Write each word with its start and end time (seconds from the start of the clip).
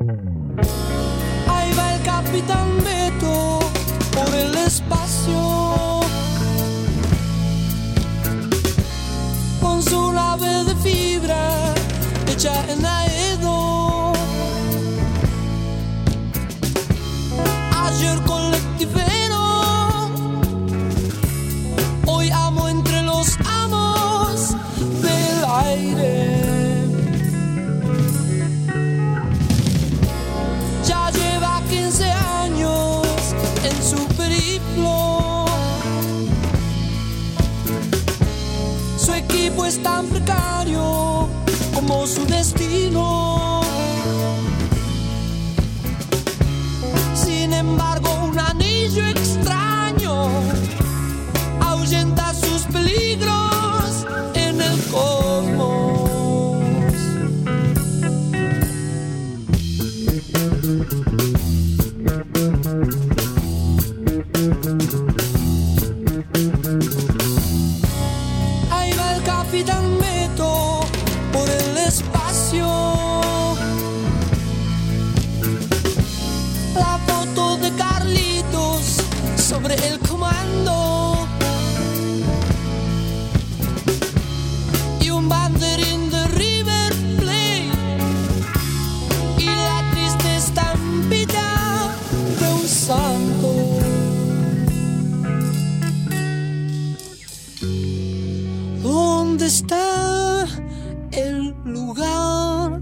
Mm-hmm. 0.00 0.61
tan 39.78 40.06
precario 40.06 41.28
como 41.74 42.06
su 42.06 42.26
destino. 42.26 43.21
Está 99.44 100.46
el 101.10 101.52
lugar 101.64 102.80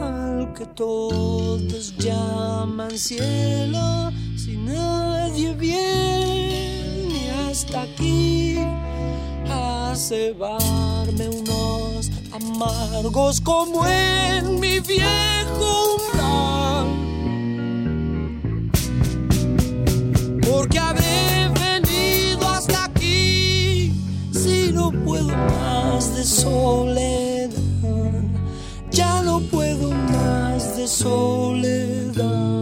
al 0.00 0.52
que 0.56 0.64
todos 0.66 1.96
llaman 1.98 2.96
cielo? 2.96 4.12
Si 4.36 4.56
nadie 4.56 5.52
viene 5.54 7.32
hasta 7.50 7.82
aquí 7.82 8.56
a 9.48 9.92
cebarme 9.96 11.28
unos 11.28 12.08
amargos 12.30 13.40
como 13.40 13.84
en 13.84 14.60
mi 14.60 14.78
viejo 14.78 15.96
umbral. 15.96 16.86
Porque 20.40 20.78
a 20.78 20.92
veces 20.92 21.09
de 26.20 26.26
soledad, 26.26 27.48
ya 28.90 29.22
no 29.22 29.40
puedo 29.40 29.90
más 29.90 30.76
de 30.76 30.86
soledad. 30.86 32.59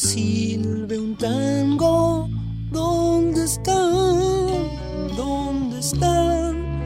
silbe 0.00 0.98
un 0.98 1.14
tango. 1.16 2.28
¿Dónde 2.70 3.44
están? 3.44 4.70
¿Dónde 5.16 5.80
están 5.80 6.80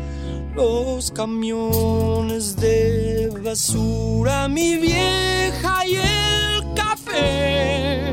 los 0.57 1.11
camiones 1.13 2.57
de 2.57 3.31
basura, 3.45 4.49
mi 4.49 4.77
vieja 4.79 5.87
y 5.87 5.95
el 5.97 6.75
café? 6.75 8.13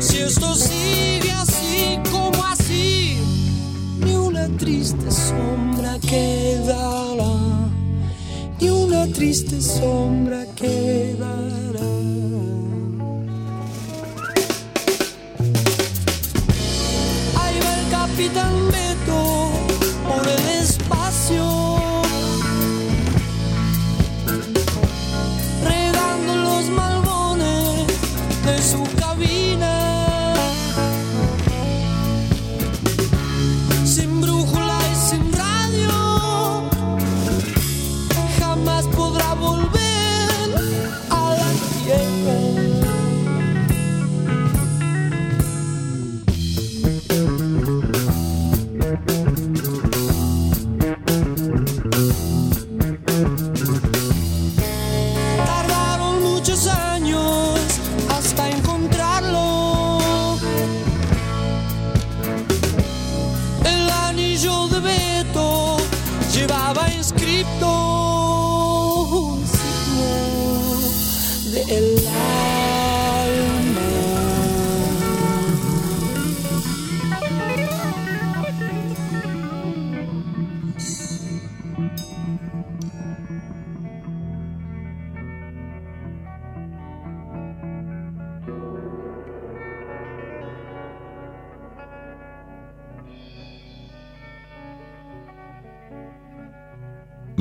Si 0.00 0.18
esto 0.18 0.54
sigue 0.54 1.30
así 1.32 2.00
como 2.10 2.44
así, 2.44 3.18
ni 4.00 4.14
una 4.14 4.48
triste 4.56 5.10
sombra 5.10 5.98
quedará, 6.00 7.68
ni 8.60 8.68
una 8.68 9.06
triste 9.12 9.60
sombra 9.60 10.37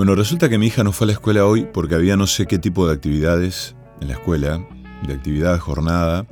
Bueno, 0.07 0.21
resulta 0.21 0.47
que 0.47 0.57
mi 0.57 0.67
hija 0.67 0.85
no 0.85 0.93
fue 0.93 1.03
a 1.03 1.07
la 1.07 1.11
escuela 1.11 1.45
hoy 1.45 1.67
porque 1.73 1.93
había 1.93 2.15
no 2.15 2.27
sé 2.27 2.45
qué 2.45 2.57
tipo 2.57 2.87
de 2.87 2.93
actividades 2.93 3.75
en 3.99 4.07
la 4.07 4.13
escuela, 4.13 4.65
de 5.05 5.13
actividad, 5.13 5.59
jornada, 5.59 6.25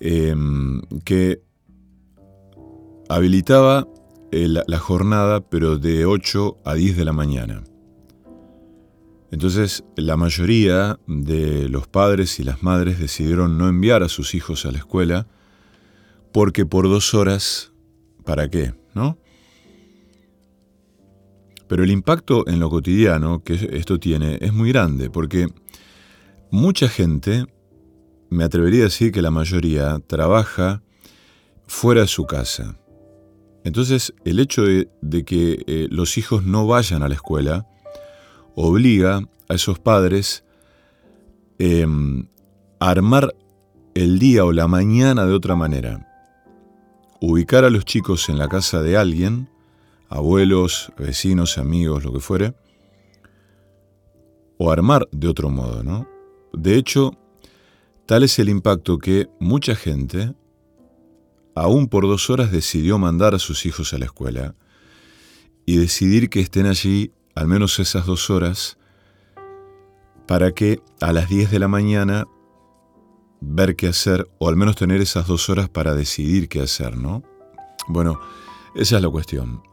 em, 0.00 0.82
que 1.04 1.44
habilitaba 3.08 3.86
eh, 4.32 4.48
la, 4.48 4.64
la 4.66 4.80
jornada, 4.80 5.48
pero 5.48 5.78
de 5.78 6.06
8 6.06 6.56
a 6.64 6.74
10 6.74 6.96
de 6.96 7.04
la 7.04 7.12
mañana. 7.12 7.62
Entonces, 9.30 9.84
la 9.94 10.16
mayoría 10.16 10.98
de 11.06 11.68
los 11.68 11.86
padres 11.86 12.40
y 12.40 12.42
las 12.42 12.64
madres 12.64 12.98
decidieron 12.98 13.58
no 13.58 13.68
enviar 13.68 14.02
a 14.02 14.08
sus 14.08 14.34
hijos 14.34 14.66
a 14.66 14.72
la 14.72 14.78
escuela 14.78 15.28
porque 16.32 16.66
por 16.66 16.88
dos 16.88 17.14
horas, 17.14 17.70
¿para 18.24 18.50
qué? 18.50 18.74
¿No? 18.92 19.18
Pero 21.70 21.84
el 21.84 21.92
impacto 21.92 22.48
en 22.48 22.58
lo 22.58 22.68
cotidiano 22.68 23.44
que 23.44 23.54
esto 23.74 24.00
tiene 24.00 24.38
es 24.40 24.52
muy 24.52 24.70
grande 24.70 25.08
porque 25.08 25.46
mucha 26.50 26.88
gente, 26.88 27.46
me 28.28 28.42
atrevería 28.42 28.80
a 28.80 28.84
decir 28.86 29.12
que 29.12 29.22
la 29.22 29.30
mayoría, 29.30 30.00
trabaja 30.04 30.82
fuera 31.68 32.00
de 32.00 32.06
su 32.08 32.26
casa. 32.26 32.76
Entonces, 33.62 34.12
el 34.24 34.40
hecho 34.40 34.64
de, 34.64 35.24
que 35.24 35.62
eh, 35.68 35.86
los 35.92 36.18
hijos 36.18 36.42
no 36.42 36.66
vayan 36.66 37.04
a 37.04 37.08
la 37.08 37.14
escuela 37.14 37.68
obliga 38.56 39.22
a 39.48 39.54
esos 39.54 39.78
padres 39.78 40.42
em, 41.60 42.26
a 42.80 42.90
armar 42.90 43.32
el 43.94 44.18
día 44.18 44.44
o 44.44 44.50
la 44.50 44.66
mañana 44.66 45.24
de 45.24 45.34
otra 45.34 45.54
manera. 45.54 46.04
Ubicar 47.20 47.64
a 47.64 47.70
los 47.70 47.84
chicos 47.84 48.28
en 48.28 48.38
la 48.38 48.48
casa 48.48 48.82
de 48.82 48.96
alguien, 48.96 49.48
abuelos, 50.10 50.92
vecinos, 50.98 51.56
amigos, 51.56 52.04
lo 52.04 52.12
que 52.12 52.20
fuere, 52.20 52.54
o 54.58 54.70
armar 54.70 55.08
de 55.12 55.28
otro 55.28 55.48
modo, 55.48 55.82
¿no? 55.82 56.06
De 56.52 56.76
hecho, 56.76 57.12
tal 58.06 58.24
es 58.24 58.38
el 58.40 58.48
impacto 58.48 58.98
que 58.98 59.28
mucha 59.38 59.74
gente 59.74 60.34
aún 61.54 61.88
por 61.88 62.06
dos 62.06 62.28
horas 62.28 62.50
decidió 62.50 62.98
mandar 62.98 63.34
a 63.34 63.38
sus 63.38 63.64
hijos 63.64 63.94
a 63.94 63.98
la 63.98 64.06
escuela 64.06 64.54
y 65.64 65.76
decidir 65.76 66.28
que 66.28 66.40
estén 66.40 66.66
allí 66.66 67.12
al 67.34 67.46
menos 67.46 67.78
esas 67.78 68.04
dos 68.04 68.30
horas 68.30 68.78
para 70.26 70.52
que 70.52 70.80
a 71.00 71.12
las 71.12 71.28
10 71.28 71.50
de 71.52 71.58
la 71.60 71.68
mañana 71.68 72.26
ver 73.40 73.76
qué 73.76 73.88
hacer 73.88 74.28
o 74.38 74.48
al 74.48 74.56
menos 74.56 74.76
tener 74.76 75.00
esas 75.00 75.26
dos 75.26 75.48
horas 75.48 75.68
para 75.68 75.94
decidir 75.94 76.48
qué 76.48 76.60
hacer, 76.60 76.96
¿no? 76.96 77.22
Bueno, 77.88 78.20
esa 78.74 78.96
es 78.96 79.02
la 79.02 79.08
cuestión. 79.08 79.69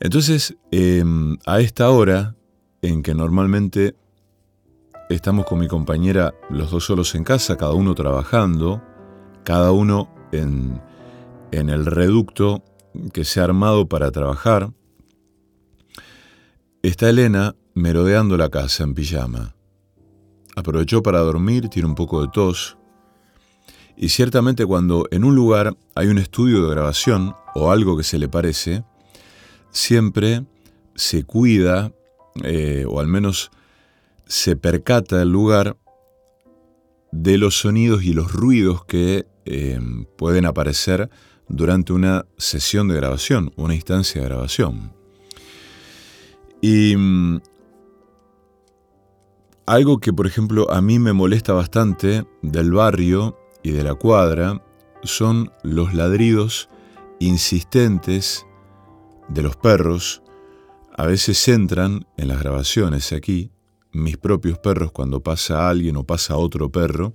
Entonces, 0.00 0.56
em, 0.70 1.36
a 1.44 1.60
esta 1.60 1.90
hora 1.90 2.34
en 2.80 3.02
que 3.02 3.14
normalmente 3.14 3.94
estamos 5.10 5.44
con 5.44 5.58
mi 5.58 5.68
compañera 5.68 6.32
los 6.48 6.70
dos 6.70 6.86
solos 6.86 7.14
en 7.14 7.22
casa, 7.22 7.58
cada 7.58 7.74
uno 7.74 7.94
trabajando, 7.94 8.82
cada 9.44 9.72
uno 9.72 10.08
en, 10.32 10.80
el 11.52 11.84
reducto 11.84 12.64
que 13.12 13.24
se 13.24 13.40
ha 13.40 13.44
armado 13.44 13.88
para 13.88 14.10
trabajar. 14.10 14.72
Está 16.82 17.10
Elena 17.10 17.54
merodeando 17.74 18.38
la 18.38 18.48
casa 18.48 18.84
en 18.84 18.94
pijama. 18.94 19.54
Aprovechó 20.56 21.02
para 21.02 21.18
dormir, 21.18 21.68
tiene 21.68 21.88
un 21.88 21.94
poco 21.94 22.22
de 22.22 22.28
tos. 22.28 22.78
Y 23.96 24.08
ciertamente 24.08 24.64
cuando 24.64 25.06
en 25.10 25.24
un 25.24 25.34
lugar 25.34 25.76
hay 25.94 26.06
un 26.06 26.16
estudio 26.16 26.64
de 26.64 26.70
grabación 26.70 27.34
o 27.54 27.70
algo 27.70 27.96
que 27.96 28.02
se 28.02 28.18
le 28.18 28.28
parece, 28.28 28.84
siempre 29.70 30.44
se 30.94 31.24
cuida, 31.24 31.92
eh, 32.44 32.84
o 32.88 33.00
al 33.00 33.06
menos 33.06 33.50
se 34.26 34.56
percata 34.56 35.18
del 35.18 35.30
lugar 35.30 35.76
de 37.12 37.38
los 37.38 37.58
sonidos 37.58 38.04
y 38.04 38.12
los 38.12 38.32
ruidos 38.32 38.84
que 38.84 39.26
em, 39.44 40.04
pueden 40.16 40.46
aparecer 40.46 41.10
durante 41.48 41.92
una 41.92 42.26
sesión 42.36 42.88
de 42.88 42.94
grabación, 42.94 43.52
una 43.56 43.74
instancia 43.74 44.20
de 44.20 44.28
grabación. 44.28 44.92
Y 46.60 46.94
mm, 46.96 47.40
algo 49.66 49.98
que, 49.98 50.12
por 50.12 50.26
ejemplo, 50.26 50.70
a 50.70 50.80
mí 50.80 50.98
me 50.98 51.12
molesta 51.12 51.52
bastante 51.52 52.24
del 52.42 52.72
barrio 52.72 53.36
y 53.62 53.70
de 53.72 53.82
la 53.82 53.94
cuadra 53.94 54.62
son 55.02 55.50
los 55.62 55.94
ladridos 55.94 56.68
insistentes 57.18 58.46
de 59.30 59.42
los 59.42 59.56
perros. 59.56 60.22
A 60.96 61.06
veces 61.06 61.48
entran 61.48 62.06
en 62.16 62.28
las 62.28 62.40
grabaciones 62.40 63.12
aquí 63.12 63.50
mis 63.92 64.16
propios 64.16 64.58
perros 64.58 64.92
cuando 64.92 65.22
pasa 65.22 65.68
alguien 65.68 65.96
o 65.96 66.04
pasa 66.04 66.36
otro 66.36 66.70
perro. 66.70 67.14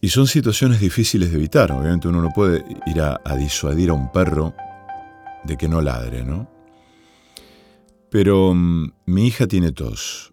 Y 0.00 0.10
son 0.10 0.26
situaciones 0.26 0.80
difíciles 0.80 1.30
de 1.30 1.38
evitar. 1.38 1.72
Obviamente 1.72 2.08
uno 2.08 2.22
no 2.22 2.30
puede 2.30 2.64
ir 2.86 3.00
a, 3.00 3.20
disuadir 3.36 3.90
a 3.90 3.94
un 3.94 4.12
perro 4.12 4.54
de 5.44 5.56
que 5.56 5.68
no 5.68 5.80
ladre, 5.80 6.24
¿no? 6.24 6.48
Pero 8.10 8.54
mm, 8.54 8.92
mi 9.06 9.26
hija 9.26 9.46
tiene 9.46 9.72
tos. 9.72 10.32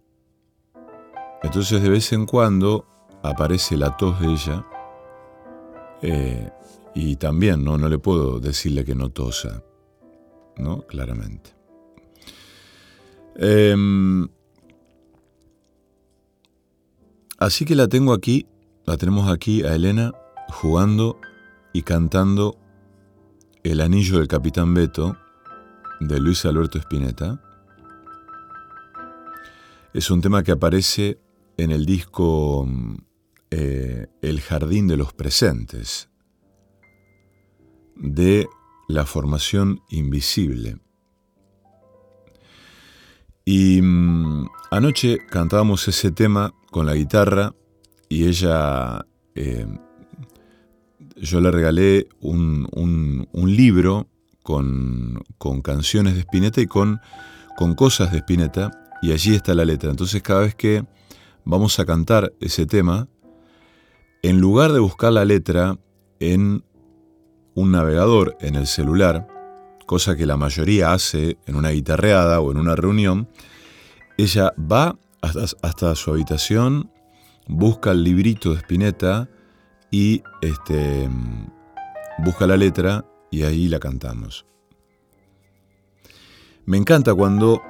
Entonces 1.41 1.81
de 1.81 1.89
vez 1.89 2.13
en 2.13 2.25
cuando 2.25 2.87
aparece 3.23 3.75
la 3.75 3.97
tos 3.97 4.19
de 4.19 4.27
ella. 4.27 4.65
Eh, 6.01 6.49
y 6.95 7.17
también 7.17 7.63
¿no? 7.63 7.77
no 7.77 7.89
le 7.89 7.99
puedo 7.99 8.39
decirle 8.39 8.85
que 8.85 8.95
no 8.95 9.09
tosa, 9.09 9.61
¿no? 10.57 10.81
Claramente. 10.87 11.53
Em, 13.35 14.29
así 17.37 17.65
que 17.65 17.75
la 17.75 17.89
tengo 17.89 18.13
aquí, 18.13 18.47
la 18.85 18.95
tenemos 18.95 19.29
aquí 19.29 19.61
a 19.63 19.75
Elena 19.75 20.13
jugando 20.47 21.19
y 21.73 21.81
cantando 21.81 22.57
El 23.63 23.81
anillo 23.81 24.19
del 24.19 24.29
capitán 24.29 24.73
Beto 24.73 25.17
de 25.99 26.19
Luis 26.21 26.45
Alberto 26.45 26.77
Spinetta. 26.77 27.41
Es 29.93 30.09
un 30.09 30.21
tema 30.21 30.43
que 30.43 30.53
aparece 30.53 31.19
en 31.57 31.71
el 31.71 31.85
disco 31.85 32.65
eh, 33.51 34.07
El 34.21 34.39
jardín 34.39 34.87
de 34.87 34.95
los 34.95 35.11
presentes 35.11 36.09
de 37.95 38.47
la 38.87 39.05
formación 39.05 39.81
invisible. 39.89 40.77
Y 43.45 43.81
mm, 43.81 44.47
anoche 44.71 45.19
cantábamos 45.29 45.87
ese 45.87 46.11
tema 46.11 46.53
con 46.71 46.85
la 46.85 46.95
guitarra 46.95 47.53
y 48.09 48.25
ella, 48.25 49.05
eh, 49.35 49.67
yo 51.15 51.39
le 51.41 51.51
regalé 51.51 52.07
un, 52.21 53.27
libro 53.33 54.07
con, 54.41 55.23
canciones 55.63 56.15
de 56.15 56.21
Spinetta 56.21 56.61
y 56.61 56.67
con, 56.67 56.99
con 57.55 57.75
cosas 57.75 58.11
de 58.11 58.19
Spinetta 58.19 58.71
y 59.01 59.11
allí 59.11 59.35
está 59.35 59.53
la 59.53 59.65
letra. 59.65 59.91
Entonces 59.91 60.21
cada 60.21 60.41
vez 60.41 60.55
que 60.55 60.83
vamos 61.43 61.79
a 61.79 61.85
cantar 61.85 62.33
ese 62.39 62.65
tema, 62.65 63.07
en 64.23 64.39
lugar 64.39 64.71
de 64.71 64.79
buscar 64.79 65.13
la 65.13 65.23
letra 65.23 65.77
en 66.19 66.63
un 67.55 67.71
navegador 67.71 68.37
en 68.41 68.55
el 68.55 68.67
celular, 68.67 69.27
cosa 69.85 70.15
que 70.15 70.25
la 70.25 70.37
mayoría 70.37 70.93
hace 70.93 71.37
en 71.47 71.55
una 71.55 71.69
guitarreada 71.69 72.39
o 72.41 72.51
en 72.51 72.57
una 72.57 72.75
reunión, 72.75 73.27
ella 74.17 74.53
va 74.59 74.97
hasta, 75.21 75.95
su 75.95 76.11
habitación, 76.11 76.91
busca 77.47 77.91
el 77.91 78.03
librito 78.03 78.51
de 78.51 78.59
Spinetta 78.59 79.27
y 79.89 80.21
este, 80.41 81.09
busca 82.19 82.45
la 82.45 82.57
letra 82.57 83.05
y 83.31 83.43
ahí 83.43 83.67
la 83.67 83.79
cantamos. 83.79 84.45
Me 86.65 86.77
encanta 86.77 87.13
cuando 87.13 87.61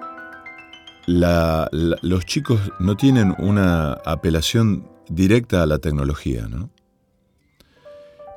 los 1.08 2.25
chicos 2.25 2.60
no 2.80 2.98
tienen 2.98 3.36
una 3.38 3.94
apelación 4.06 4.89
directa 5.10 5.63
a 5.63 5.65
la 5.65 5.77
tecnología, 5.77 6.48
¿no? 6.48 6.70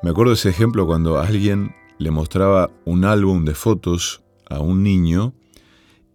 Me 0.01 0.11
acuerdo 0.11 0.31
ese 0.31 0.49
ejemplo 0.49 0.85
cuando 0.85 1.19
alguien 1.19 1.75
le 1.97 2.09
mostraba 2.09 2.71
un 2.85 3.03
álbum 3.03 3.43
de 3.43 3.53
fotos 3.53 4.21
a 4.49 4.59
un 4.59 4.81
niño 4.81 5.33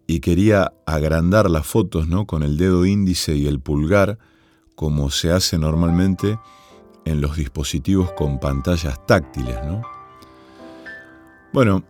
y 0.06 0.20
quería 0.20 0.72
agrandar 0.86 1.50
las 1.50 1.66
fotos 1.66 2.08
¿no? 2.08 2.26
con 2.26 2.42
el 2.42 2.56
dedo 2.56 2.86
índice 2.86 3.36
y 3.36 3.46
el 3.46 3.60
pulgar, 3.60 4.18
como 4.74 5.10
se 5.10 5.32
hace 5.32 5.58
normalmente 5.58 6.38
en 7.04 7.20
los 7.20 7.36
dispositivos 7.36 8.10
con 8.12 8.40
pantallas 8.40 9.04
táctiles. 9.06 9.56
¿no? 9.66 9.82
Bueno, 11.52 11.84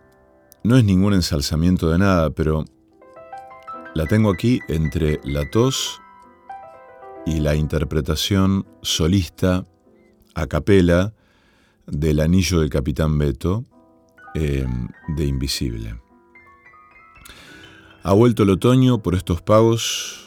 no 0.63 0.75
es 0.75 0.83
ningún 0.83 1.13
ensalzamiento 1.13 1.89
de 1.89 1.97
nada, 1.97 2.29
pero 2.29 2.65
la 3.93 4.05
tengo 4.05 4.31
aquí 4.31 4.59
entre 4.67 5.21
la 5.23 5.49
tos 5.49 6.01
y 7.25 7.39
la 7.39 7.55
interpretación 7.55 8.67
solista 8.81 9.63
a 10.33 10.47
capela 10.47 11.13
del 11.87 12.19
anillo 12.19 12.59
del 12.59 12.69
capitán 12.69 13.17
Beto, 13.17 13.65
Em, 14.37 14.89
de 15.07 15.25
invisible. 15.25 15.97
Ha 18.03 18.11
vuelto 18.11 18.43
el 18.43 18.49
otoño 18.49 19.01
por 19.01 19.15
estos 19.15 19.41
pagos. 19.41 20.21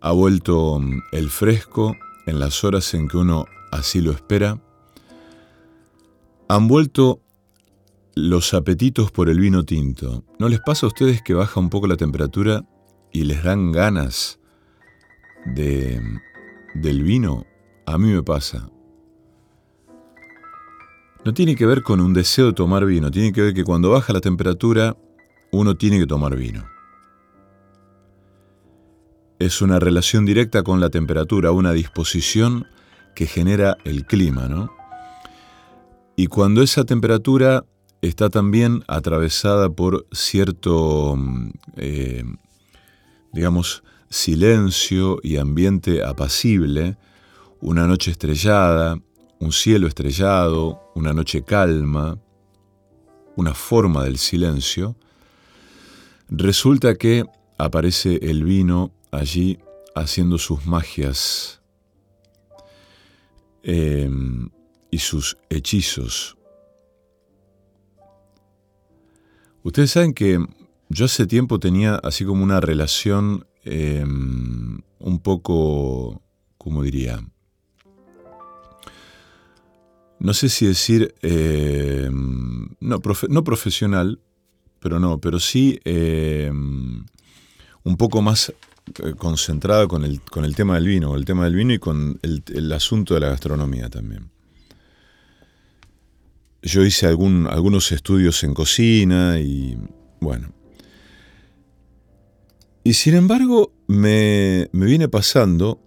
ha 0.00 0.12
vuelto 0.12 0.78
mm, 0.78 1.00
el 1.10 1.28
fresco 1.28 1.96
en 2.26 2.38
las 2.38 2.62
horas 2.62 2.94
en 2.94 3.08
que 3.08 3.16
uno 3.16 3.46
así 3.72 4.00
lo 4.00 4.12
espera. 4.12 4.60
Han 6.48 6.68
vuelto 6.68 7.20
los 8.14 8.52
apetitos 8.54 9.10
por 9.10 9.28
el 9.28 9.40
vino 9.40 9.64
tinto. 9.64 10.22
¿No 10.38 10.48
les 10.48 10.60
pasa 10.60 10.86
a 10.86 10.88
ustedes 10.88 11.22
que 11.22 11.34
baja 11.34 11.58
un 11.58 11.70
poco 11.70 11.86
la 11.86 11.96
temperatura 11.96 12.64
y 13.10 13.24
les 13.24 13.42
dan 13.42 13.72
ganas 13.72 14.38
de, 15.46 16.00
del 16.74 17.02
vino? 17.02 17.44
A 17.88 17.96
mí 17.96 18.12
me 18.12 18.22
pasa. 18.22 18.68
No 21.24 21.32
tiene 21.32 21.56
que 21.56 21.64
ver 21.64 21.82
con 21.82 22.02
un 22.02 22.12
deseo 22.12 22.48
de 22.48 22.52
tomar 22.52 22.84
vino, 22.84 23.10
tiene 23.10 23.32
que 23.32 23.40
ver 23.40 23.54
que 23.54 23.64
cuando 23.64 23.88
baja 23.88 24.12
la 24.12 24.20
temperatura 24.20 24.94
uno 25.52 25.74
tiene 25.74 25.98
que 25.98 26.06
tomar 26.06 26.36
vino. 26.36 26.66
Es 29.38 29.62
una 29.62 29.78
relación 29.78 30.26
directa 30.26 30.62
con 30.62 30.80
la 30.80 30.90
temperatura, 30.90 31.50
una 31.50 31.72
disposición 31.72 32.66
que 33.14 33.26
genera 33.26 33.78
el 33.84 34.04
clima, 34.04 34.48
¿no? 34.48 34.70
Y 36.14 36.26
cuando 36.26 36.60
esa 36.60 36.84
temperatura 36.84 37.64
está 38.02 38.28
también 38.28 38.84
atravesada 38.86 39.70
por 39.70 40.06
cierto, 40.12 41.16
mm, 41.16 41.50
eh, 41.76 42.24
digamos, 43.32 43.82
silencio 44.10 45.20
y 45.22 45.38
ambiente 45.38 46.04
apacible, 46.04 46.98
una 47.60 47.86
noche 47.86 48.10
estrellada, 48.10 49.00
un 49.40 49.52
cielo 49.52 49.86
estrellado, 49.86 50.90
una 50.94 51.12
noche 51.12 51.42
calma, 51.42 52.18
una 53.36 53.54
forma 53.54 54.04
del 54.04 54.18
silencio, 54.18 54.96
resulta 56.28 56.94
que 56.96 57.24
aparece 57.56 58.18
el 58.22 58.44
vino 58.44 58.92
allí 59.10 59.58
haciendo 59.94 60.38
sus 60.38 60.66
magias 60.66 61.60
em, 63.62 64.50
y 64.90 64.98
sus 64.98 65.36
hechizos. 65.50 66.36
Ustedes 69.62 69.90
saben 69.90 70.14
que 70.14 70.38
yo 70.88 71.04
hace 71.04 71.26
tiempo 71.26 71.58
tenía 71.58 71.96
así 71.96 72.24
como 72.24 72.42
una 72.42 72.60
relación 72.60 73.46
em, 73.64 74.80
un 74.98 75.18
poco, 75.20 76.22
¿cómo 76.56 76.82
diría? 76.82 77.20
No 80.20 80.34
sé 80.34 80.48
si 80.48 80.66
decir, 80.66 81.14
em, 81.22 82.68
no, 82.80 83.00
no, 83.28 83.44
profesional, 83.44 84.20
pero 84.80 84.98
no, 84.98 85.18
pero 85.20 85.38
sí 85.38 85.80
un 87.84 87.96
poco 87.96 88.20
más 88.22 88.52
eh, 89.02 89.14
concentrada 89.16 89.86
con 89.86 90.04
el, 90.04 90.20
con 90.20 90.44
el 90.44 90.54
tema 90.54 90.76
del 90.76 90.86
vino, 90.86 91.14
el 91.16 91.24
tema 91.24 91.44
del 91.44 91.54
vino 91.54 91.72
y 91.72 91.78
con 91.78 92.18
el, 92.22 92.72
asunto 92.72 93.14
de 93.14 93.20
la 93.20 93.28
gastronomía 93.28 93.88
también. 93.88 94.30
Yo 96.62 96.84
hice 96.84 97.06
algún, 97.06 97.46
algunos 97.46 97.92
estudios 97.92 98.42
en 98.44 98.54
cocina 98.54 99.38
y 99.40 99.78
bueno. 100.20 100.52
Y 102.84 102.94
sin 102.94 103.14
embargo, 103.14 103.72
me, 103.86 104.68
viene 104.72 105.08
pasando 105.08 105.80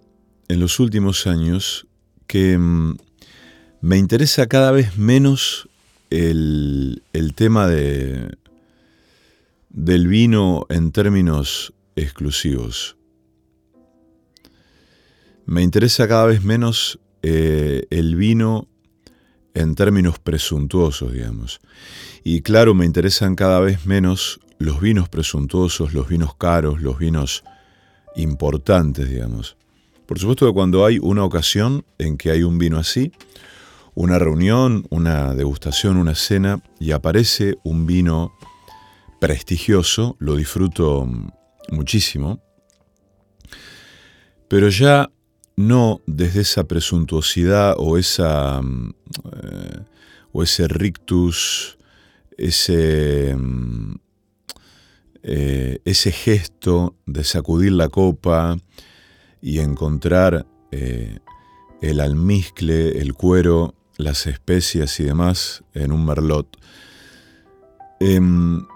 en 0.48 0.60
los 0.60 0.78
últimos 0.80 1.26
años 1.26 1.86
que 2.26 2.56
mm, 2.56 2.96
me 3.82 3.98
interesa 3.98 4.46
cada 4.46 4.70
vez 4.70 4.96
menos 4.96 5.68
el, 6.08 7.02
el 7.12 7.34
tema 7.34 7.66
de, 7.66 8.36
del 9.70 10.06
vino 10.06 10.66
en 10.68 10.92
términos 10.92 11.74
exclusivos. 11.96 12.96
Me 15.46 15.62
interesa 15.62 16.06
cada 16.06 16.26
vez 16.26 16.44
menos 16.44 17.00
eh, 17.22 17.86
el 17.90 18.14
vino 18.14 18.68
en 19.52 19.74
términos 19.74 20.20
presuntuosos, 20.20 21.12
digamos. 21.12 21.60
Y 22.22 22.42
claro, 22.42 22.74
me 22.74 22.86
interesan 22.86 23.34
cada 23.34 23.58
vez 23.58 23.84
menos 23.84 24.38
los 24.58 24.80
vinos 24.80 25.08
presuntuosos, 25.08 25.92
los 25.92 26.08
vinos 26.08 26.36
caros, 26.36 26.80
los 26.80 26.98
vinos 26.98 27.42
importantes, 28.14 29.10
digamos. 29.10 29.56
Por 30.06 30.20
supuesto 30.20 30.46
que 30.46 30.52
cuando 30.52 30.86
hay 30.86 31.00
una 31.00 31.24
ocasión 31.24 31.84
en 31.98 32.16
que 32.16 32.30
hay 32.30 32.44
un 32.44 32.58
vino 32.58 32.78
así, 32.78 33.10
una 33.94 34.18
reunión, 34.18 34.86
una 34.90 35.34
degustación, 35.34 35.96
una 35.96 36.14
cena, 36.14 36.62
y 36.78 36.92
aparece 36.92 37.56
un 37.62 37.86
vino 37.86 38.32
prestigioso, 39.20 40.16
lo 40.18 40.36
disfruto 40.36 41.08
muchísimo, 41.70 42.40
pero 44.48 44.68
ya 44.68 45.10
no 45.56 46.00
desde 46.06 46.40
esa 46.40 46.64
presuntuosidad 46.64 47.74
o, 47.78 47.98
esa, 47.98 48.60
eh, 48.60 49.80
o 50.32 50.42
ese 50.42 50.66
rictus, 50.68 51.78
ese, 52.36 53.36
eh, 55.22 55.78
ese 55.84 56.12
gesto 56.12 56.96
de 57.06 57.24
sacudir 57.24 57.72
la 57.72 57.88
copa 57.88 58.56
y 59.40 59.58
encontrar 59.60 60.46
eh, 60.70 61.18
el 61.80 62.00
almizcle, 62.00 63.00
el 63.00 63.14
cuero, 63.14 63.74
las 64.02 64.26
especias 64.26 64.98
y 65.00 65.04
demás 65.04 65.64
en 65.74 65.92
un 65.92 66.04
merlot, 66.04 66.56
em, 68.00 68.66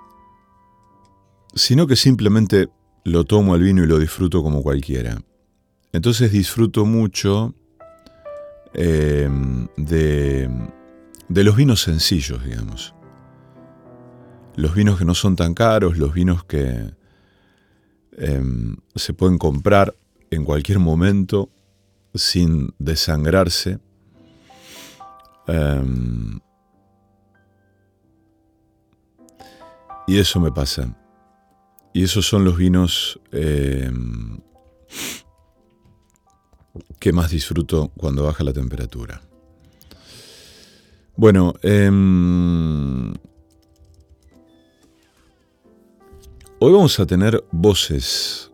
sino 1.55 1.87
que 1.87 1.97
simplemente 1.97 2.69
lo 3.05 3.25
tomo 3.25 3.55
al 3.55 3.63
vino 3.63 3.85
y 3.85 3.87
lo 3.87 3.99
disfruto 3.99 4.43
como 4.43 4.63
cualquiera. 4.63 5.19
Entonces 5.93 6.33
disfruto 6.33 6.85
mucho 6.85 7.55
eh, 8.75 9.31
de, 9.77 10.51
los 11.29 11.57
vinos 11.57 11.81
sencillos, 11.81 12.45
digamos. 12.45 12.95
Los 14.57 14.75
vinos 14.75 14.99
que 14.99 15.05
no 15.05 15.15
son 15.15 15.37
tan 15.37 15.55
caros, 15.55 15.97
los 15.97 16.13
vinos 16.13 16.45
que 16.45 16.93
em, 18.19 18.77
se 18.95 19.15
pueden 19.15 19.39
comprar 19.39 19.95
en 20.31 20.45
cualquier 20.45 20.79
momento 20.79 21.51
sin 22.15 22.75
desangrarse. 22.79 23.79
Em, 25.47 26.41
y 30.07 30.19
eso 30.19 30.41
me 30.41 30.53
pasa. 30.53 30.95
Y 31.93 32.05
esos 32.05 32.27
son 32.27 32.45
los 32.45 32.57
vinos 32.57 33.21
em, 33.33 34.39
que 36.99 37.13
más 37.13 37.31
disfruto 37.31 37.91
cuando 37.97 38.25
baja 38.25 38.45
la 38.45 38.53
temperatura. 38.53 39.23
Bueno, 41.17 41.55
em, 41.63 43.15
hoy 46.59 46.73
vamos 46.73 47.01
a 47.01 47.07
tener 47.07 47.43
voces. 47.51 48.53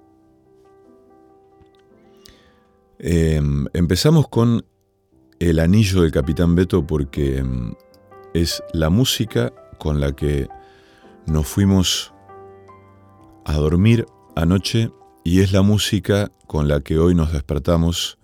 Em, 3.00 3.66
empezamos 3.72 4.28
con 4.28 4.64
El 5.42 5.58
Anillo 5.58 6.02
del 6.02 6.12
Capitán 6.12 6.54
Beto 6.54 6.86
porque 6.86 7.38
em, 7.38 7.74
es 8.32 8.62
la 8.72 8.90
música 8.90 9.52
con 9.76 9.98
la 9.98 10.12
que 10.12 10.48
nos 11.26 11.48
fuimos 11.48 12.14
a 13.44 13.54
dormir 13.54 14.06
anoche 14.36 14.92
y 15.24 15.40
es 15.40 15.50
la 15.52 15.62
música 15.62 16.30
con 16.46 16.68
la 16.68 16.78
que 16.78 16.96
hoy 17.00 17.16
nos 17.16 17.32
despertamos 17.32 18.18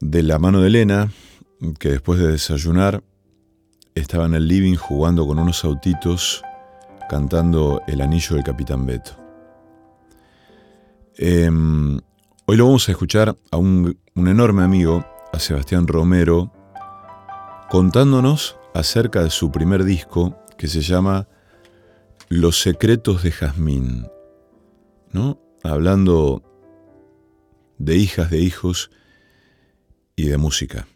de 0.00 0.22
la 0.22 0.38
mano 0.38 0.62
de 0.62 0.68
Elena, 0.68 1.12
que 1.78 1.90
después 1.90 2.18
de 2.18 2.28
desayunar 2.28 3.04
estaba 3.94 4.24
en 4.24 4.34
el 4.34 4.48
living 4.48 4.76
jugando 4.76 5.26
con 5.26 5.38
unos 5.38 5.62
autitos, 5.62 6.42
cantando 7.10 7.82
El 7.86 8.00
anillo 8.00 8.36
del 8.36 8.44
capitán 8.44 8.86
Beto. 8.86 9.12
Em, 11.18 12.00
hoy 12.50 12.56
lo 12.56 12.64
vamos 12.64 12.88
a 12.88 12.90
escuchar 12.90 13.36
a 13.52 13.56
un, 13.58 13.96
un 14.16 14.26
enorme 14.26 14.64
amigo, 14.64 15.06
a 15.32 15.38
Sebastián 15.38 15.86
Romero, 15.86 16.52
contándonos 17.68 18.56
acerca 18.74 19.22
de 19.22 19.30
su 19.30 19.52
primer 19.52 19.84
disco 19.84 20.36
que 20.58 20.66
se 20.66 20.80
llama 20.80 21.28
Los 22.28 22.60
secretos 22.60 23.22
de 23.22 23.30
Jazmín. 23.30 24.08
¿no? 25.12 25.40
Hablando 25.62 26.42
de 27.78 27.94
hijas, 27.94 28.30
de 28.30 28.40
hijos 28.40 28.90
y 30.16 30.24
de 30.24 30.36
música. 30.36 30.88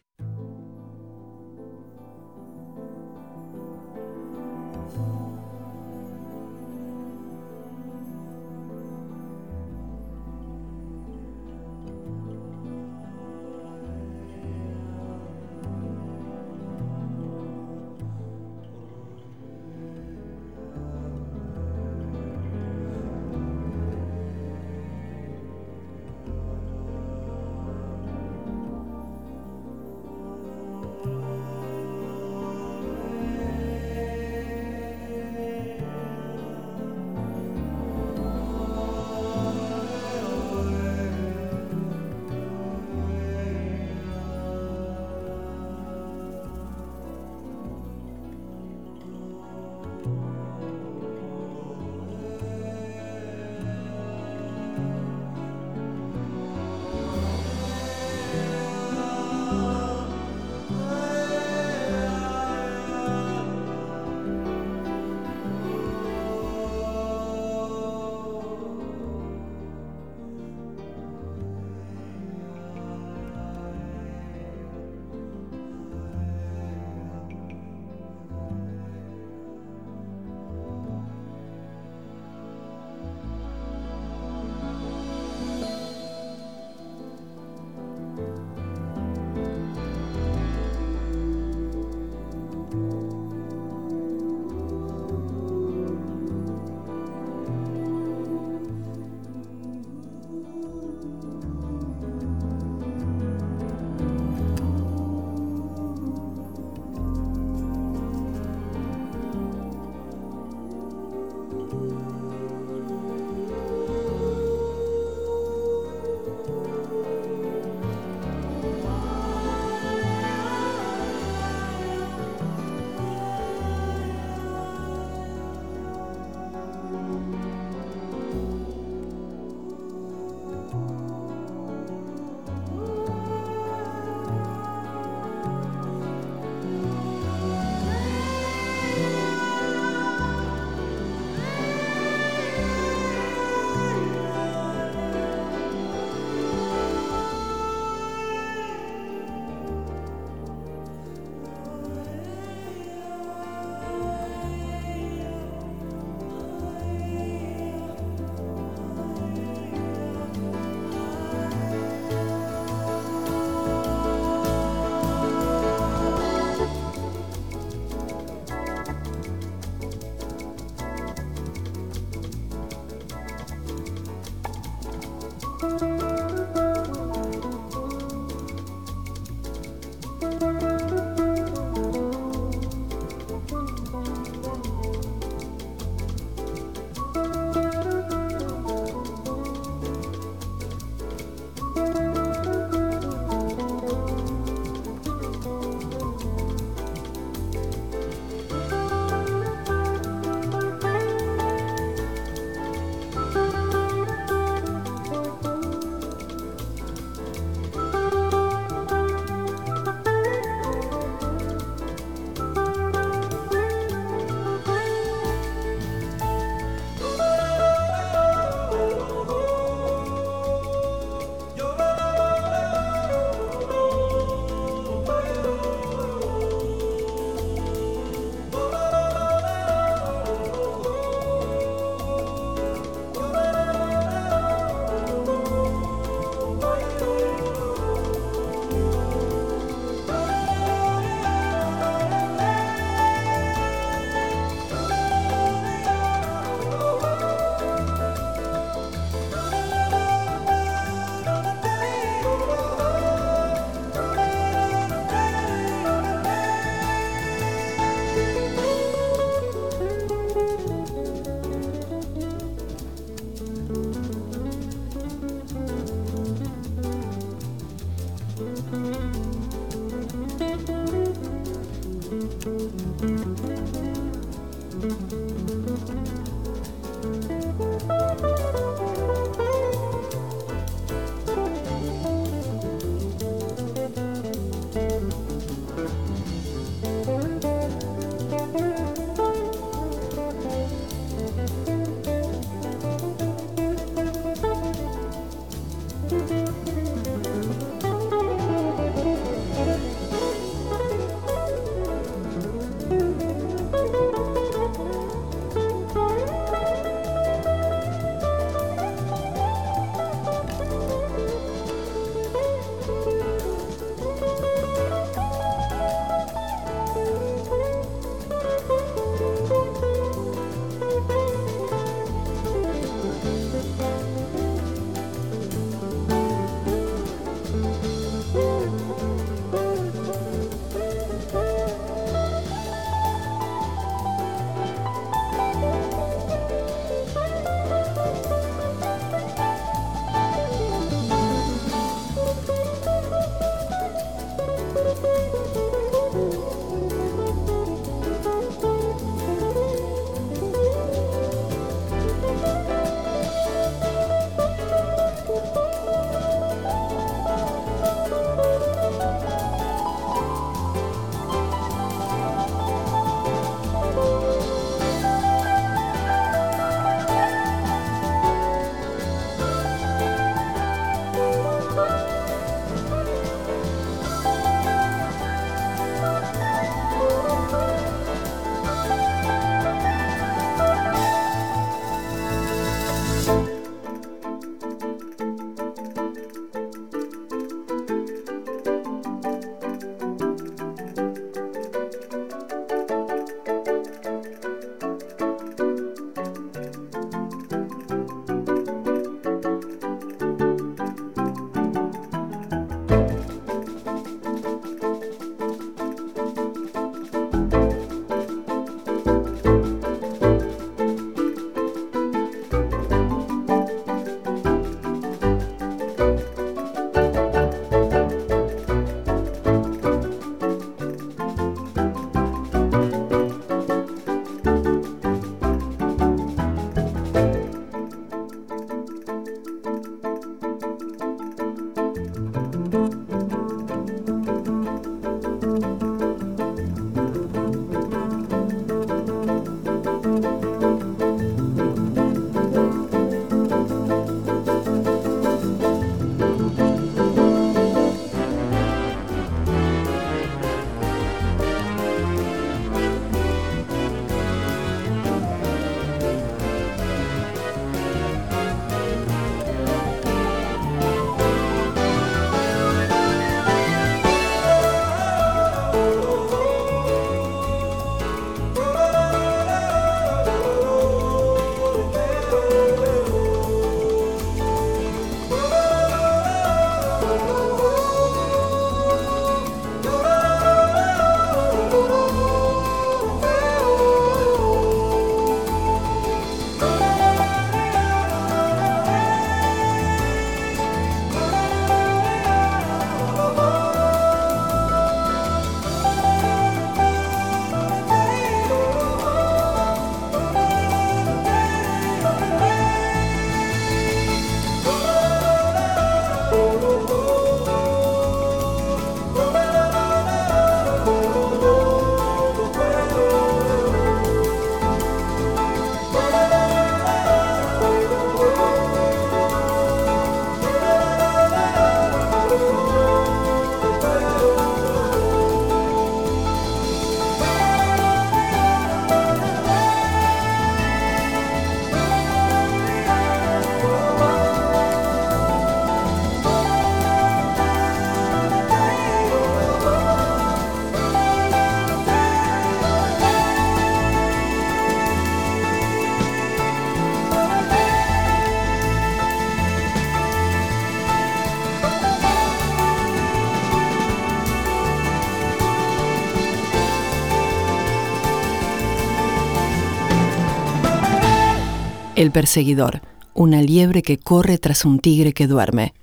Perseguidor, 562.14 562.81
una 563.12 563.42
liebre 563.42 563.83
que 563.83 563.98
corre 563.98 564.38
tras 564.38 564.64
un 564.64 564.79
tigre 564.79 565.12
que 565.12 565.27
duerme. 565.27 565.74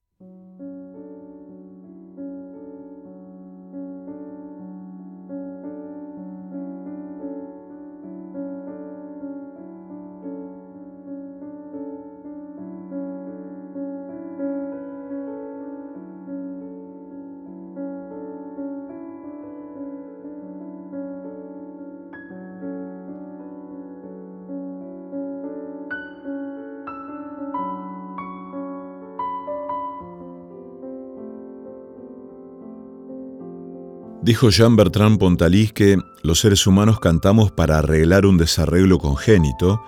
Dijo 34.32 34.50
Jean 34.50 34.78
Bertrand 34.78 35.20
Pontalis 35.20 35.74
que 35.74 35.98
los 36.24 36.40
seres 36.40 36.66
humanos 36.66 37.02
cantamos 37.02 37.52
para 37.52 37.80
arreglar 37.80 38.26
un 38.26 38.38
desarreglo 38.38 38.98
congénito, 38.98 39.84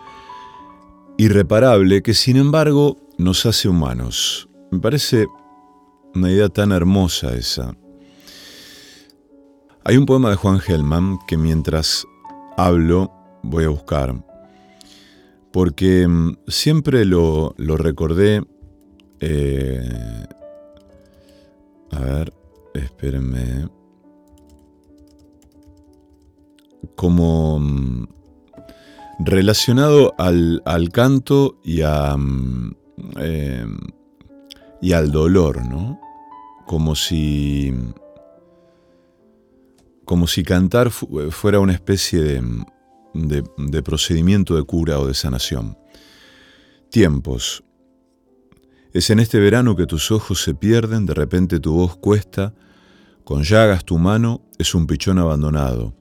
irreparable, 1.18 2.04
que 2.04 2.14
sin 2.14 2.36
embargo 2.36 2.98
nos 3.18 3.46
hace 3.46 3.70
humanos. 3.70 4.50
Me 4.70 4.80
parece 4.80 5.28
una 6.14 6.30
idea 6.30 6.50
tan 6.50 6.74
hermosa 6.74 7.34
esa. 7.38 7.74
Hay 9.86 9.96
un 9.96 10.06
poema 10.06 10.30
de 10.30 10.36
Juan 10.36 10.60
Gelman 10.60 11.20
que 11.26 11.38
mientras 11.38 12.06
hablo 12.58 13.14
voy 13.44 13.64
a 13.64 13.70
buscar, 13.70 14.14
porque 15.54 16.06
mm, 16.06 16.40
siempre 16.50 17.06
lo, 17.06 17.56
recordé. 17.58 18.44
Eh, 19.22 20.26
a 21.92 22.00
ver, 22.02 22.34
espérenme 22.74 23.70
como 26.96 27.60
mm, 27.60 28.08
relacionado 29.20 30.14
al, 30.18 30.62
canto 30.92 31.60
y, 31.64 31.82
a, 31.82 32.16
mm, 32.18 32.76
em, 33.18 33.78
y 34.82 34.94
al 34.94 35.12
dolor, 35.12 35.66
¿no? 35.68 36.00
Como 36.66 36.96
si, 36.96 37.74
como 40.06 40.28
si 40.28 40.44
cantar 40.44 40.92
fuera 40.92 41.60
una 41.60 41.74
especie 41.74 42.22
de, 42.22 43.44
de 43.58 43.84
procedimiento 43.84 44.56
de 44.56 44.64
cura 44.64 45.00
o 45.00 45.08
de 45.08 45.14
sanación. 45.14 45.78
Tiempos. 46.90 47.64
Es 48.94 49.10
en 49.10 49.20
este 49.20 49.40
verano 49.40 49.76
que 49.76 49.88
tus 49.88 50.12
ojos 50.12 50.44
se 50.44 50.54
pierden, 50.54 51.08
de 51.08 51.16
repente 51.16 51.60
tu 51.60 51.74
voz 51.74 51.96
cuesta, 51.96 52.54
con 53.24 53.44
llagas 53.44 53.86
tu 53.86 53.98
mano 53.98 54.42
es 54.58 54.76
un 54.76 54.86
pichón 54.86 55.18
abandonado. 55.18 55.96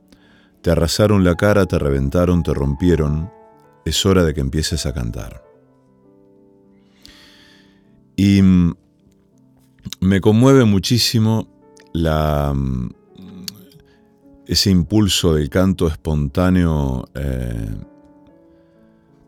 Te 0.63 0.71
arrasaron 0.71 1.25
la 1.25 1.35
cara, 1.35 1.67
te 1.67 1.79
reventaron, 1.79 2.43
te 2.43 2.55
rompieron. 2.55 3.31
Es 3.85 4.07
hora 4.07 4.25
de 4.25 4.33
que 4.33 4.41
empieces 4.41 4.87
a 4.87 4.95
cantar. 4.95 5.43
Y 8.15 8.41
mm, 8.41 8.75
me 10.01 10.21
conmueve 10.21 10.65
muchísimo 10.65 11.49
la, 11.93 12.53
mm, 12.55 12.91
ese 14.47 14.71
impulso 14.71 15.35
del 15.35 15.51
canto 15.51 15.89
espontáneo 15.89 17.09
eh, 17.15 17.77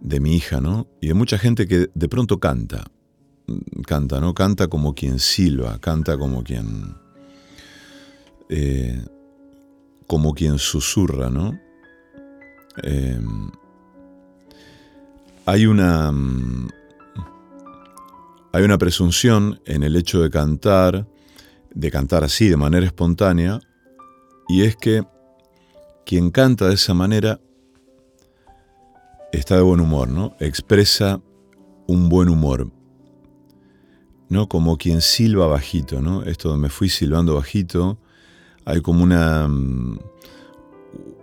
de 0.01 0.21
mi 0.21 0.37
hija, 0.37 0.61
¿no? 0.61 0.87
Y 1.01 1.09
de 1.09 1.15
mucha 1.15 1.39
gente 1.39 1.67
que 1.67 1.91
de 1.93 2.09
pronto 2.09 2.39
canta. 2.39 2.85
Canta, 3.87 4.21
¿no? 4.21 4.35
Canta 4.35 4.69
como 4.69 4.95
quien 4.95 5.19
silba, 5.19 5.81
canta 5.81 6.17
como 6.17 6.45
quien... 6.45 6.95
Eh, 8.49 9.05
como 10.07 10.35
quien 10.35 10.59
susurra, 10.59 11.31
¿no? 11.31 11.59
Em, 12.83 13.51
hay 15.47 15.67
una. 15.67 16.11
Mm, 16.13 16.69
hay 18.53 18.63
una 18.63 18.79
presunción 18.79 19.61
en 19.67 19.83
el 19.83 19.97
hecho 19.97 20.23
de 20.23 20.31
cantar, 20.31 21.09
de 21.75 21.91
cantar 21.91 22.23
así, 22.23 22.49
de 22.49 22.57
manera 22.57 22.87
espontánea, 22.87 23.59
y 24.49 24.63
es 24.63 24.77
que 24.77 25.03
quien 26.07 26.31
canta 26.31 26.69
de 26.69 26.75
esa 26.75 26.95
manera 26.95 27.41
está 29.33 29.57
de 29.57 29.63
buen 29.63 29.81
humor, 29.81 30.09
¿no? 30.09 30.37
Expresa 30.39 31.21
un 31.87 32.09
buen 32.09 32.29
humor. 32.29 32.71
¿No? 34.29 34.49
Como 34.49 34.79
quien 34.79 35.01
silba 35.01 35.47
bajito, 35.47 36.01
¿no? 36.01 36.23
Esto 36.23 36.57
me 36.57 36.69
fui 36.69 36.89
silbando 36.89 37.35
bajito, 37.35 37.99
hay 38.65 38.81
como 38.81 39.03
una, 39.03 39.47
mm, 39.49 39.99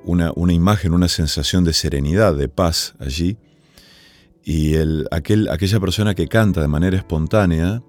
una, 0.06 0.54
imagen, 0.54 0.94
una 0.94 1.08
sensación 1.08 1.64
de 1.64 1.74
serenidad, 1.74 2.36
de 2.36 2.50
paz 2.50 2.96
allí. 3.00 3.38
Y 4.44 4.74
el, 4.74 5.08
aquel, 5.12 5.50
aquella 5.50 5.80
persona 5.80 6.16
que 6.16 6.28
canta 6.28 6.62
de 6.62 6.68
manera 6.68 6.98
espontánea, 6.98 7.84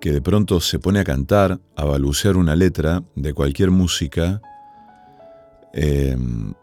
que 0.00 0.12
de 0.12 0.20
pronto 0.20 0.60
se 0.60 0.78
pone 0.78 1.00
a 1.00 1.04
cantar, 1.04 1.60
a 1.76 1.84
balbucear 1.84 2.36
una 2.36 2.56
letra 2.56 3.02
de 3.14 3.32
cualquier 3.32 3.70
música, 3.70 4.40
em, 5.72 6.54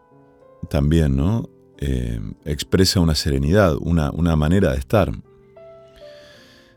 también, 0.68 1.16
¿no? 1.16 1.48
Em, 1.78 2.34
expresa 2.44 3.00
una 3.00 3.14
serenidad, 3.14 3.76
una, 3.80 4.10
una 4.10 4.36
manera 4.36 4.72
de 4.72 4.78
estar. 4.78 5.12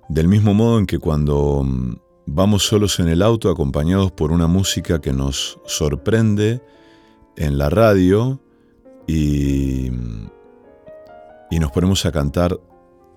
Del 0.09 0.27
mismo 0.27 0.53
modo 0.53 0.79
en 0.79 0.85
que 0.85 0.99
cuando 0.99 1.63
mm, 1.63 1.95
Vamos 2.31 2.63
solos 2.63 2.99
en 2.99 3.07
el 3.09 3.23
auto 3.23 3.49
acompañados 3.49 4.11
por 4.11 4.31
una 4.31 4.45
música 4.45 5.01
que 5.01 5.11
nos 5.11 5.59
sorprende 5.65 6.61
en 7.35 7.57
la 7.57 7.71
radio 7.71 8.39
y, 9.07 9.87
y 11.49 11.59
nos 11.59 11.71
ponemos 11.71 12.05
a 12.05 12.11
cantar 12.11 12.59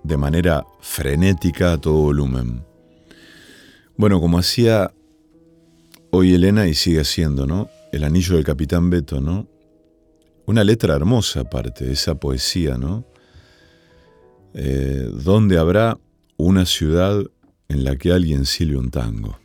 de 0.01 0.17
manera 0.17 0.65
frenética 0.79 1.73
a 1.73 1.77
todo 1.79 1.93
volumen. 1.93 2.65
Bueno, 3.97 4.19
como 4.19 4.39
hacía 4.39 4.91
hoy 6.09 6.33
Elena 6.33 6.65
y 6.65 6.73
sigue 6.73 7.01
haciendo, 7.01 7.45
¿no? 7.45 7.69
El 7.91 8.05
anillo 8.05 8.35
del 8.35 8.43
capitán 8.43 8.89
Beto, 8.89 9.21
¿no? 9.21 9.47
Una 10.47 10.63
letra 10.63 10.95
hermosa 10.95 11.41
aparte, 11.41 11.91
esa 11.91 12.15
poesía, 12.15 12.77
¿no? 12.77 13.05
Eh, 14.55 15.07
¿Dónde 15.23 15.59
habrá 15.59 15.99
una 16.35 16.65
ciudad 16.65 17.23
en 17.73 17.83
la 17.83 17.95
que 17.95 18.11
alguien 18.11 18.45
silbe 18.45 18.77
un 18.77 18.91
tango. 18.91 19.42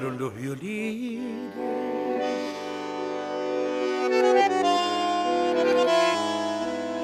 Los 0.00 0.34
violines. 0.34 1.52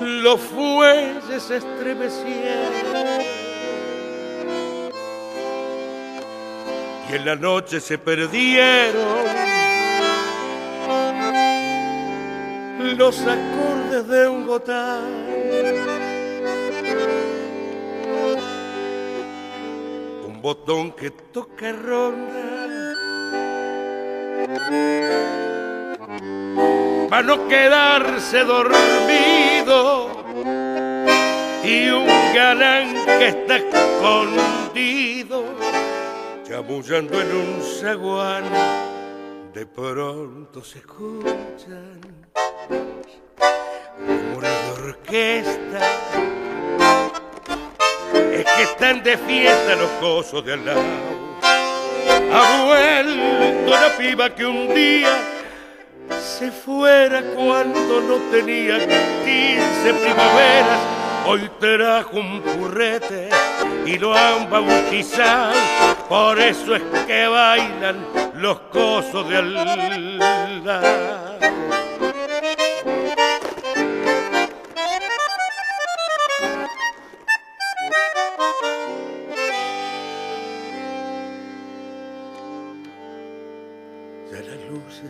Los 0.00 0.40
fuelles 0.40 1.42
se 1.42 1.56
estremecieron 1.56 2.72
y 7.10 7.14
en 7.14 7.24
la 7.24 7.36
noche 7.36 7.80
se 7.80 7.98
perdieron 7.98 9.04
los 12.96 13.20
acordes 13.20 14.08
de 14.08 14.28
un 14.28 14.46
gotán 14.46 15.28
botón 20.40 20.92
que 20.92 21.10
toca 21.10 21.72
ronda. 21.72 22.57
Para 27.08 27.22
no 27.22 27.48
quedarse 27.48 28.44
dormido 28.44 30.10
y 31.64 31.88
un 31.88 32.06
galán 32.34 32.94
que 33.18 33.28
está 33.28 33.56
escondido, 33.56 35.44
chamullando 36.46 37.20
en 37.22 37.32
un 37.32 37.62
zaguán, 37.62 38.44
de 39.54 39.64
pronto 39.64 40.62
se 40.62 40.80
escuchan 40.80 42.00
rumores 44.06 44.52
de 44.64 44.70
orquesta. 44.82 45.80
Es 48.32 48.44
que 48.44 48.62
están 48.64 49.02
de 49.02 49.16
fiesta 49.16 49.76
los 49.76 49.90
cosos 50.00 50.44
de 50.44 50.52
al 50.52 50.66
lado. 50.66 51.07
Ha 52.40 52.64
vuelto 52.64 53.70
la 53.70 53.96
piba 53.98 54.32
que 54.32 54.46
un 54.46 54.72
día 54.72 55.08
se 56.20 56.52
fuera 56.52 57.20
cuando 57.34 58.00
no 58.00 58.14
tenía 58.30 58.78
15 58.78 59.94
primaveras. 59.94 60.78
Hoy 61.26 61.50
trajo 61.58 62.16
un 62.16 62.40
currete 62.40 63.28
y 63.84 63.98
lo 63.98 64.14
han 64.14 64.48
bautizado, 64.48 65.52
por 66.08 66.38
eso 66.38 66.76
es 66.76 66.82
que 67.08 67.26
bailan 67.26 68.06
los 68.34 68.60
cosos 68.72 69.28
de 69.28 69.36
al 69.36 69.54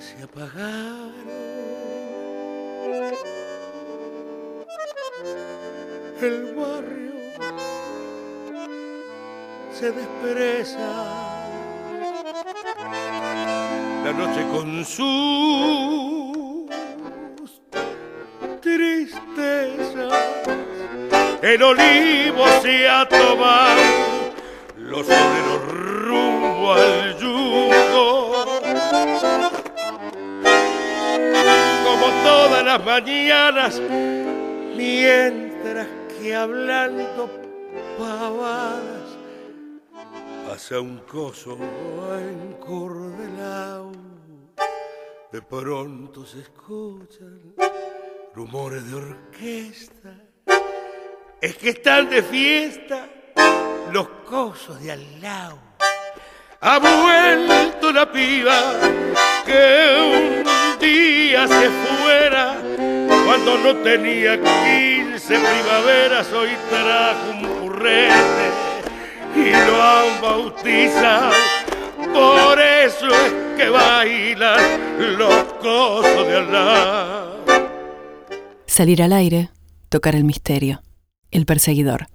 se 0.00 0.22
apagaron. 0.22 1.12
El 6.20 6.54
barrio 6.54 7.12
se 9.72 9.92
despereza. 9.92 10.78
La 14.04 14.12
noche 14.12 14.46
con 14.50 14.84
sus 14.84 15.08
tristezas. 18.60 20.12
El 21.42 21.62
olivo 21.62 22.44
se 22.62 22.88
ha 22.88 23.08
tomado 23.08 23.80
los 24.76 25.06
obreros 25.06 25.72
rumbo 26.06 26.72
al 26.72 27.18
yugo. 27.18 27.37
Todas 32.28 32.62
las 32.62 32.84
mañanas, 32.84 33.80
mientras 34.76 35.86
que 36.20 36.34
hablando 36.34 37.30
pavadas 37.98 39.08
pasa 40.46 40.80
un 40.80 40.98
coso 40.98 41.56
encordelado. 42.18 43.92
De 45.32 45.40
pronto 45.42 46.26
se 46.26 46.40
escuchan 46.40 47.54
rumores 48.34 48.90
de 48.90 48.94
orquesta. 48.94 50.14
Es 51.40 51.56
que 51.56 51.70
están 51.70 52.10
de 52.10 52.22
fiesta 52.22 53.08
los 53.92 54.08
cosos 54.28 54.82
de 54.82 54.92
al 54.92 55.20
lado. 55.22 55.58
Ha 56.60 56.78
vuelto 56.78 57.92
la 57.92 58.10
piba 58.10 58.58
que 59.46 60.42
un 60.44 60.78
día 60.80 61.46
se 61.46 61.87
cuando 63.24 63.58
no 63.58 63.76
tenía 63.82 64.36
15 64.36 65.38
primaveras. 65.38 66.32
Hoy 66.32 66.50
trajo 66.70 67.30
un 67.30 67.68
y 69.36 69.50
lo 69.50 69.82
han 69.82 70.20
bautizado. 70.20 71.32
Por 72.12 72.60
eso 72.60 73.06
es 73.06 73.32
que 73.56 73.68
bailan 73.68 75.18
los 75.18 75.44
cosos 75.60 76.26
de 76.26 76.36
al 76.36 76.52
lado. 76.52 77.68
Salir 78.66 79.02
al 79.02 79.12
aire, 79.12 79.50
tocar 79.88 80.14
el 80.14 80.24
misterio. 80.24 80.82
El 81.30 81.44
perseguidor. 81.44 82.06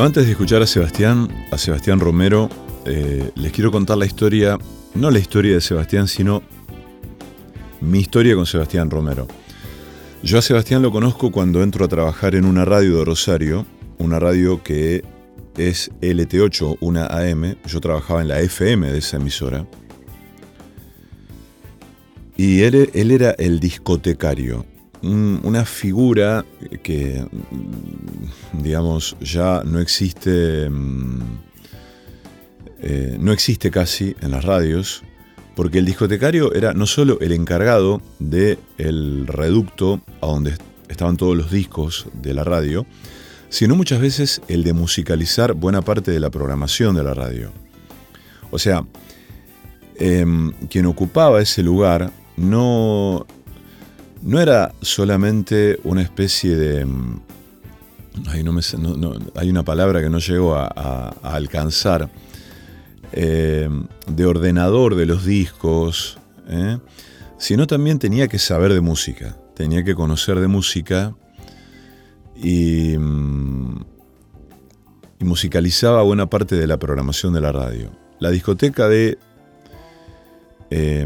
Bueno, 0.00 0.06
antes 0.06 0.24
de 0.24 0.32
escuchar 0.32 0.62
a 0.62 0.66
Sebastián, 0.66 1.28
a 1.50 1.58
Sebastián 1.58 2.00
Romero, 2.00 2.48
eh, 2.86 3.32
les 3.34 3.52
quiero 3.52 3.70
contar 3.70 3.98
la 3.98 4.06
historia, 4.06 4.56
no 4.94 5.10
la 5.10 5.18
historia 5.18 5.52
de 5.52 5.60
Sebastián, 5.60 6.08
sino 6.08 6.42
mi 7.82 7.98
historia 7.98 8.34
con 8.34 8.46
Sebastián 8.46 8.88
Romero. 8.88 9.28
Yo 10.22 10.38
a 10.38 10.40
Sebastián 10.40 10.80
lo 10.80 10.90
conozco 10.90 11.30
cuando 11.30 11.62
entro 11.62 11.84
a 11.84 11.88
trabajar 11.88 12.34
en 12.34 12.46
una 12.46 12.64
radio 12.64 12.96
de 12.96 13.04
Rosario, 13.04 13.66
una 13.98 14.18
radio 14.18 14.62
que 14.62 15.04
es 15.58 15.90
LT8, 16.00 16.78
una 16.80 17.04
AM. 17.04 17.56
Yo 17.66 17.78
trabajaba 17.82 18.22
en 18.22 18.28
la 18.28 18.40
FM 18.40 18.90
de 18.90 18.96
esa 19.00 19.18
emisora. 19.18 19.66
Y 22.38 22.62
él, 22.62 22.88
él 22.94 23.10
era 23.10 23.32
el 23.32 23.60
discotecario 23.60 24.64
una 25.02 25.64
figura 25.64 26.44
que, 26.82 27.24
digamos, 28.52 29.16
ya 29.20 29.62
no 29.64 29.80
existe, 29.80 30.68
mm, 30.68 31.20
eh, 32.82 33.16
no 33.18 33.32
existe 33.32 33.70
casi 33.70 34.14
en 34.20 34.32
las 34.32 34.44
radios, 34.44 35.02
porque 35.56 35.78
el 35.78 35.86
discotecario 35.86 36.54
era 36.54 36.74
no 36.74 36.86
solo 36.86 37.18
el 37.20 37.32
encargado 37.32 38.00
del 38.18 38.58
el 38.78 39.26
reducto 39.26 40.00
a 40.20 40.26
donde 40.26 40.54
estaban 40.88 41.16
todos 41.16 41.36
los 41.36 41.50
discos 41.50 42.06
de 42.14 42.34
la 42.34 42.44
radio, 42.44 42.86
sino 43.48 43.74
muchas 43.74 44.00
veces 44.00 44.40
el 44.48 44.64
de 44.64 44.72
musicalizar 44.72 45.54
buena 45.54 45.82
parte 45.82 46.10
de 46.10 46.20
la 46.20 46.30
programación 46.30 46.94
de 46.94 47.04
la 47.04 47.14
radio. 47.14 47.50
O 48.50 48.58
sea, 48.58 48.84
em, 49.96 50.52
quien 50.68 50.86
ocupaba 50.86 51.42
ese 51.42 51.62
lugar 51.62 52.10
no 52.36 53.26
no 54.22 54.40
era 54.40 54.72
solamente 54.80 55.78
una 55.84 56.02
especie 56.02 56.56
de... 56.56 56.84
Mm, 56.84 57.20
hay 59.34 59.50
una 59.50 59.62
palabra 59.64 60.00
que 60.02 60.10
no 60.10 60.18
llego 60.18 60.54
a, 60.54 61.08
alcanzar. 61.22 62.10
Eh, 63.12 63.68
de 64.06 64.24
ordenador 64.24 64.94
de 64.94 65.04
los 65.04 65.24
discos, 65.24 66.18
¿eh? 66.48 66.78
sino 67.38 67.66
también 67.66 67.98
tenía 67.98 68.28
que 68.28 68.38
saber 68.38 68.72
de 68.72 68.80
música, 68.80 69.36
tenía 69.56 69.82
que 69.82 69.96
conocer 69.96 70.38
de 70.38 70.46
música 70.46 71.16
y, 72.36 72.96
mm, 72.96 73.84
musicalizaba 75.20 76.02
buena 76.02 76.30
parte 76.30 76.54
de 76.54 76.68
la 76.68 76.78
programación 76.78 77.32
de 77.32 77.40
la 77.40 77.50
radio. 77.50 77.90
La 78.20 78.30
discoteca 78.30 78.88
de 78.88 79.18
eh, 80.70 81.04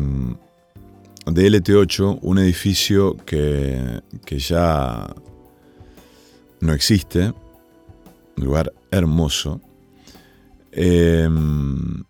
de 1.27 1.51
LT8, 1.51 2.19
un 2.23 2.39
edificio 2.39 3.17
que, 3.25 4.03
ya 4.31 5.07
no 6.61 6.73
existe, 6.73 7.33
un 8.37 8.45
lugar 8.45 8.73
hermoso. 8.91 9.61
Em, 10.73 12.05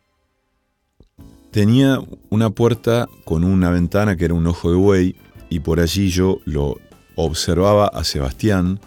tenía 1.51 2.01
una 2.31 2.51
puerta 2.51 3.09
con 3.25 3.45
una 3.45 3.71
ventana 3.71 4.17
que 4.17 4.25
era 4.25 4.35
un 4.35 4.47
ojo 4.47 4.71
de 4.71 4.77
buey 4.77 5.17
y 5.49 5.61
por 5.61 5.81
allí 5.81 6.09
yo 6.09 6.41
lo 6.45 6.79
observaba 7.15 7.87
a 7.87 8.03
Sebastián 8.05 8.81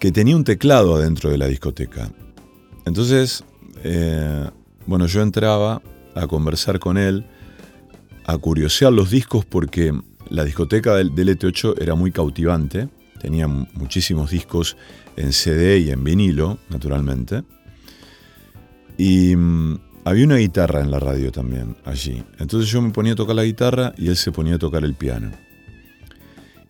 que 0.00 0.10
tenía 0.10 0.36
un 0.36 0.44
teclado 0.44 0.96
adentro 0.96 1.30
de 1.30 1.38
la 1.38 1.46
discoteca. 1.46 2.10
Entonces, 2.84 3.44
eh, 3.84 4.50
bueno, 4.86 5.06
yo 5.06 5.22
entraba 5.22 5.82
a 6.14 6.26
conversar 6.26 6.78
con 6.78 6.96
él 6.96 7.26
a 8.28 8.36
curiosear 8.36 8.92
los 8.92 9.10
discos 9.10 9.46
porque 9.46 9.98
la 10.28 10.44
discoteca 10.44 10.94
del, 10.94 11.14
ET8 11.14 11.80
era 11.80 11.94
muy 11.94 12.12
cautivante, 12.12 12.90
tenía 13.18 13.48
muchísimos 13.48 14.30
discos 14.30 14.76
en 15.16 15.32
CD 15.32 15.78
y 15.78 15.90
en 15.90 16.04
vinilo, 16.04 16.58
naturalmente. 16.68 17.42
Y 18.98 19.34
mm, 19.34 19.78
había 20.04 20.26
una 20.26 20.36
guitarra 20.36 20.82
en 20.82 20.90
la 20.90 21.00
radio 21.00 21.32
también, 21.32 21.78
allí. 21.86 22.22
Entonces 22.38 22.70
yo 22.70 22.82
me 22.82 22.90
ponía 22.90 23.14
a 23.14 23.16
tocar 23.16 23.34
la 23.34 23.44
guitarra 23.44 23.94
y 23.96 24.08
él 24.08 24.16
se 24.16 24.30
ponía 24.30 24.56
a 24.56 24.58
tocar 24.58 24.84
el 24.84 24.92
piano. 24.92 25.32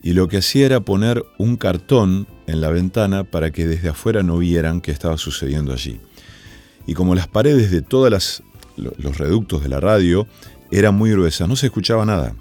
Y 0.00 0.12
lo 0.12 0.28
que 0.28 0.36
hacía 0.36 0.64
era 0.64 0.78
poner 0.78 1.24
un 1.38 1.56
cartón 1.56 2.28
en 2.46 2.60
la 2.60 2.70
ventana 2.70 3.24
para 3.24 3.50
que 3.50 3.66
desde 3.66 3.88
afuera 3.88 4.22
no 4.22 4.38
vieran 4.38 4.80
qué 4.80 4.92
estaba 4.92 5.18
sucediendo 5.18 5.72
allí. 5.72 5.98
Y 6.86 6.94
como 6.94 7.16
las 7.16 7.26
paredes 7.26 7.72
de 7.72 7.82
todos 7.82 8.42
los 8.76 9.18
reductos 9.18 9.64
de 9.64 9.68
la 9.68 9.80
radio 9.80 10.28
era 10.70 10.90
muy 10.90 11.10
gruesa, 11.10 11.46
no 11.46 11.56
se 11.56 11.66
escuchaba 11.66 12.04
nada. 12.04 12.34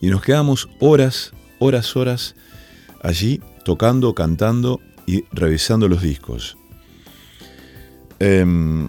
Y 0.00 0.08
nos 0.08 0.22
quedamos 0.22 0.68
horas, 0.78 1.32
horas, 1.58 1.94
horas 1.96 2.34
allí 3.02 3.40
tocando, 3.64 4.14
cantando 4.14 4.80
y 5.06 5.24
revisando 5.32 5.88
los 5.88 6.02
discos. 6.02 6.56
Em, 8.18 8.88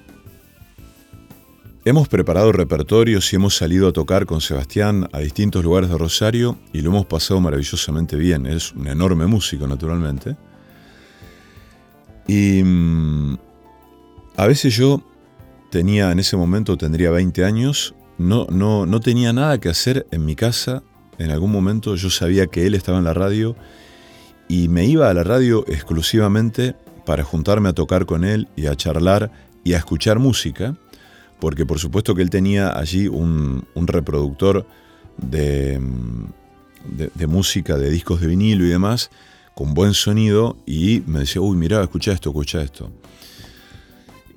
hemos 1.85 2.07
preparado 2.07 2.51
repertorios 2.51 3.31
y 3.31 3.35
hemos 3.37 3.55
salido 3.55 3.87
a 3.87 3.93
tocar 3.93 4.25
con 4.25 4.41
Sebastián 4.41 5.09
a 5.13 5.19
distintos 5.19 5.63
lugares 5.63 5.89
de 5.89 5.97
Rosario 5.97 6.57
y 6.73 6.81
lo 6.81 6.89
hemos 6.89 7.05
pasado 7.05 7.41
maravillosamente 7.41 8.15
bien. 8.15 8.45
Es 8.45 8.71
un 8.73 8.87
enorme 8.87 9.25
músico, 9.25 9.67
naturalmente. 9.67 10.35
Y 12.27 12.61
mm, 12.63 13.37
a 14.37 14.47
veces 14.47 14.75
yo 14.75 15.01
tenía, 15.69 16.11
en 16.11 16.19
ese 16.19 16.37
momento 16.37 16.77
tendría 16.77 17.11
20 17.11 17.43
años, 17.43 17.95
no, 18.21 18.47
no, 18.49 18.85
no 18.85 18.99
tenía 18.99 19.33
nada 19.33 19.59
que 19.59 19.69
hacer 19.69 20.05
en 20.11 20.25
mi 20.25 20.35
casa. 20.35 20.83
En 21.17 21.31
algún 21.31 21.51
momento 21.51 21.95
yo 21.95 22.09
sabía 22.09 22.47
que 22.47 22.65
él 22.65 22.75
estaba 22.75 22.99
en 22.99 23.03
la 23.03 23.13
radio 23.13 23.55
y 24.47 24.67
me 24.67 24.85
iba 24.85 25.09
a 25.09 25.13
la 25.13 25.23
radio 25.23 25.65
exclusivamente 25.67 26.75
para 27.05 27.23
juntarme 27.23 27.69
a 27.69 27.73
tocar 27.73 28.05
con 28.05 28.23
él 28.23 28.47
y 28.55 28.67
a 28.67 28.75
charlar 28.75 29.31
y 29.63 29.73
a 29.73 29.77
escuchar 29.77 30.19
música, 30.19 30.75
porque 31.39 31.65
por 31.65 31.79
supuesto 31.79 32.15
que 32.15 32.21
él 32.21 32.29
tenía 32.29 32.77
allí 32.77 33.07
un, 33.07 33.65
reproductor 33.75 34.67
de, 35.17 35.79
de, 36.85 37.27
música, 37.27 37.77
de 37.77 37.89
discos 37.89 38.21
de 38.21 38.27
vinilo 38.27 38.65
y 38.65 38.69
demás, 38.69 39.09
con 39.55 39.73
buen 39.73 39.93
sonido, 39.93 40.57
y 40.65 41.03
me 41.07 41.19
decía, 41.19 41.41
uy, 41.41 41.57
mira, 41.57 41.81
escucha 41.81 42.11
esto, 42.11 42.29
escucha 42.29 42.61
esto. 42.61 42.91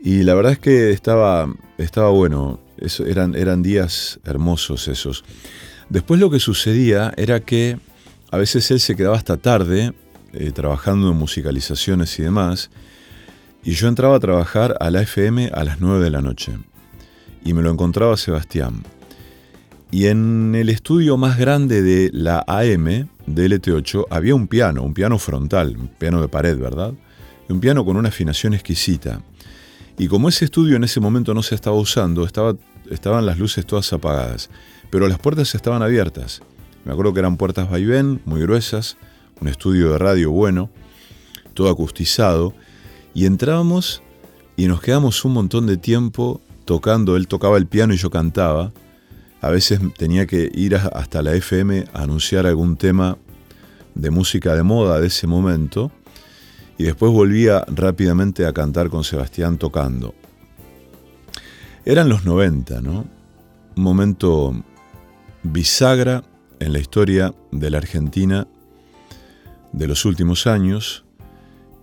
Y 0.03 0.22
la 0.22 0.35
verdad 0.35 0.53
es 0.53 0.59
que 0.59 0.91
estaba, 0.91 1.53
estaba 1.78 2.11
bueno 2.11 2.63
eran, 3.06 3.34
eran 3.34 3.62
días 3.62 4.20
hermosos 4.24 4.88
esos. 4.88 5.24
Después 5.88 6.20
lo 6.20 6.30
que 6.30 6.40
sucedía 6.40 7.12
era 7.16 7.40
que 7.40 7.78
a 8.30 8.38
veces 8.38 8.70
él 8.70 8.80
se 8.80 8.96
quedaba 8.96 9.16
hasta 9.16 9.36
tarde 9.36 9.92
eh, 10.32 10.50
trabajando 10.50 11.10
en 11.10 11.16
musicalizaciones 11.16 12.18
y 12.18 12.22
demás, 12.22 12.70
y 13.62 13.72
yo 13.72 13.86
entraba 13.86 14.16
a 14.16 14.20
trabajar 14.20 14.76
a 14.80 14.90
la 14.90 15.02
FM 15.02 15.50
a 15.54 15.62
las 15.62 15.80
9 15.80 16.02
de 16.02 16.10
la 16.10 16.20
noche, 16.20 16.58
y 17.44 17.54
me 17.54 17.62
lo 17.62 17.70
encontraba 17.70 18.16
Sebastián. 18.16 18.82
Y 19.92 20.06
en 20.06 20.56
el 20.56 20.70
estudio 20.70 21.16
más 21.16 21.38
grande 21.38 21.82
de 21.82 22.10
la 22.12 22.44
AM, 22.48 23.08
de 23.26 23.48
LT8, 23.48 24.06
había 24.10 24.34
un 24.34 24.48
piano, 24.48 24.82
un 24.82 24.92
piano 24.92 25.18
frontal, 25.20 25.76
un 25.78 25.86
piano 25.86 26.20
de 26.20 26.26
pared, 26.26 26.58
¿verdad? 26.58 26.92
Un 27.48 27.60
piano 27.60 27.84
con 27.84 27.96
una 27.96 28.08
afinación 28.08 28.54
exquisita. 28.54 29.20
Y 29.97 30.09
como 30.09 30.28
ese 30.28 30.45
estudio 30.47 30.76
en 30.76 30.84
ese 30.84 31.01
momento 31.01 31.34
no 31.34 31.42
se 31.42 31.55
estaba 31.55 31.76
usando, 31.76 32.24
estaba, 32.24 32.57
estaban 32.90 33.26
las 33.26 33.38
luces 33.38 33.64
todas 33.64 33.92
apagadas, 33.92 34.51
pero 34.90 35.07
las 35.09 35.18
puertas 35.18 35.55
estaban 35.55 35.82
abiertas. 35.82 36.42
Me 36.84 36.92
acuerdo 36.92 37.14
que 37.14 37.20
eran 37.20 37.36
puertas 37.36 37.70
vaivén, 37.70 38.20
muy 38.24 38.40
gruesas, 38.40 38.97
un 39.40 39.49
estudio 39.49 39.92
de 39.92 39.99
radio 39.99 40.30
bueno, 40.30 40.70
todo 41.55 41.70
acustizado, 41.70 42.55
y 43.14 43.26
entrábamos 43.26 44.03
y 44.57 44.66
nos 44.66 44.80
quedamos 44.80 45.24
un 45.24 45.32
montón 45.32 45.66
de 45.66 45.76
tiempo 45.76 46.40
tocando, 46.64 47.16
él 47.16 47.28
tocaba 47.28 47.57
el 47.57 47.66
piano 47.66 47.95
y 47.95 47.97
yo 47.97 48.11
cantaba. 48.11 48.72
A 49.40 49.51
veces 49.51 49.80
tenía 49.97 50.26
que 50.26 50.51
ir 50.55 50.74
hasta 50.74 51.22
la 51.22 51.34
FM 51.34 51.84
a 51.92 52.03
anunciar 52.03 52.47
algún 52.47 52.76
tema 52.76 53.18
de 53.95 54.11
música 54.11 54.55
de 54.57 54.62
moda 54.62 55.01
de 55.01 55.07
ese 55.07 55.26
momento 55.26 55.92
y 56.78 56.84
después 56.84 57.12
volvía 57.12 57.64
rápidamente 57.68 58.46
a 58.46 58.52
cantar 58.52 58.90
con 58.90 59.04
Sebastián 59.04 59.58
tocando. 59.58 60.14
Eran 61.84 62.08
los 62.08 62.24
90, 62.24 62.80
¿no? 62.80 63.04
Un 63.76 63.82
momento 63.82 64.54
bisagra 65.42 66.24
en 66.58 66.72
la 66.72 66.78
historia 66.78 67.34
de 67.52 67.70
la 67.70 67.78
Argentina 67.78 68.46
de 69.72 69.86
los 69.86 70.04
últimos 70.04 70.46
años 70.46 71.04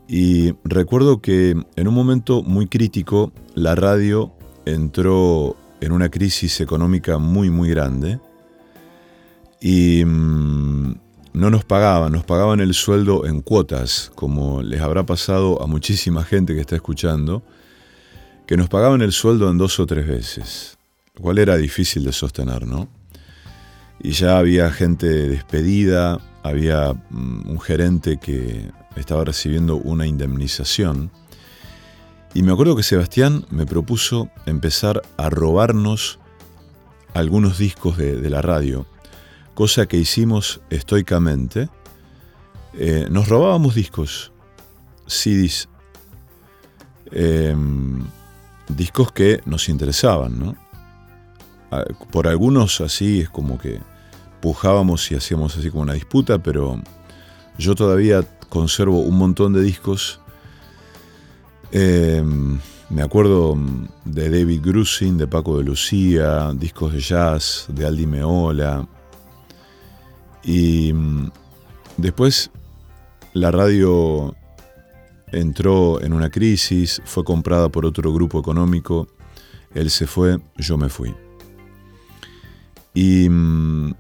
y 0.08 0.54
recuerdo 0.64 1.22
que 1.22 1.56
en 1.76 1.88
un 1.88 1.94
momento 1.94 2.42
muy 2.42 2.68
crítico 2.68 3.32
la 3.54 3.76
radio 3.76 4.34
entró 4.66 5.56
en 5.82 5.92
una 5.92 6.10
crisis 6.10 6.62
económica 6.62 7.18
muy 7.18 7.50
muy 7.50 7.70
grande 7.70 8.20
Y 9.60 10.04
mm, 10.04 10.96
no 11.34 11.50
nos 11.50 11.64
pagaban, 11.64 12.12
nos 12.12 12.24
pagaban 12.24 12.60
el 12.60 12.74
sueldo 12.74 13.26
en 13.26 13.42
cuotas, 13.42 14.12
como 14.16 14.62
les 14.62 14.82
habrá 14.82 15.06
pasado 15.06 15.62
a 15.62 15.68
muchísima 15.68 16.24
gente 16.24 16.54
que 16.54 16.62
está 16.62 16.76
escuchando, 16.76 17.44
que 18.46 18.58
nos 18.58 18.70
pagaban 18.70 19.02
el 19.02 19.12
sueldo 19.12 19.50
en 19.50 19.58
dos 19.58 19.80
o 19.80 19.86
tres 19.86 20.08
veces, 20.08 20.78
lo 21.16 21.22
cual 21.22 21.38
era 21.38 21.56
difícil 21.58 22.04
de 22.04 22.12
sostener, 22.12 22.68
¿no? 22.68 22.90
Y 24.04 24.12
ya 24.12 24.38
había 24.38 24.72
gente 24.72 25.08
despedida, 25.08 26.20
había 26.44 26.94
mm, 26.94 27.50
un 27.50 27.60
gerente 27.60 28.18
que 28.18 28.72
estaba 28.96 29.24
recibiendo 29.24 29.78
una 29.78 30.08
indemnización. 30.08 31.12
Y 32.34 32.44
me 32.44 32.52
acuerdo 32.52 32.76
que 32.76 32.84
Sebastián 32.84 33.46
me 33.50 33.66
propuso 33.66 34.30
empezar 34.46 35.02
a 35.18 35.30
robarnos 35.30 36.20
algunos 37.14 37.58
discos 37.58 37.98
de, 37.98 38.30
la 38.30 38.42
radio, 38.42 38.86
cosa 39.62 39.86
que 39.86 39.98
hicimos 39.98 40.60
estoicamente. 40.72 41.70
Eh, 42.74 43.06
nos 43.12 43.30
robábamos 43.30 43.76
discos, 43.76 44.32
CDs, 45.06 45.70
em, 47.12 48.04
discos 48.68 49.12
que 49.12 49.40
nos 49.46 49.70
interesaban, 49.70 50.40
¿no? 50.40 50.56
Por 52.12 52.28
algunos 52.28 52.82
así 52.82 53.20
es 53.20 53.30
como 53.30 53.60
que 53.60 53.80
pujábamos 54.42 55.12
y 55.12 55.16
hacíamos 55.16 55.56
así 55.56 55.70
como 55.70 55.84
una 55.84 55.94
disputa, 55.94 56.40
pero 56.42 56.82
yo 57.60 57.76
todavía 57.76 58.24
conservo 58.50 59.02
un 59.02 59.16
montón 59.20 59.54
de 59.54 59.62
discos. 59.62 60.22
Em, 61.72 62.60
me 62.90 63.04
acuerdo 63.04 63.56
de 64.06 64.28
David 64.28 64.62
Grusin, 64.64 65.20
de 65.20 65.28
Paco 65.28 65.60
de 65.60 65.66
Lucía, 65.66 66.52
discos 66.56 66.94
de 66.94 67.00
jazz, 67.00 67.68
de 67.70 67.86
Aldi 67.86 68.08
Meola. 68.08 68.88
Y 70.44 70.94
mm, 70.94 71.32
después 71.98 72.52
la 73.34 73.52
radio 73.52 74.36
entró 75.32 76.02
en 76.02 76.14
una 76.14 76.30
crisis, 76.30 77.02
fue 77.06 77.24
comprada 77.24 77.70
por 77.70 77.86
otro 77.86 78.14
grupo 78.14 78.40
económico, 78.40 79.08
él 79.74 79.90
se 79.90 80.08
fue, 80.08 80.40
yo 80.58 80.78
me 80.78 80.90
fui. 80.90 81.14
Y 82.94 83.30
mm, 83.30 83.94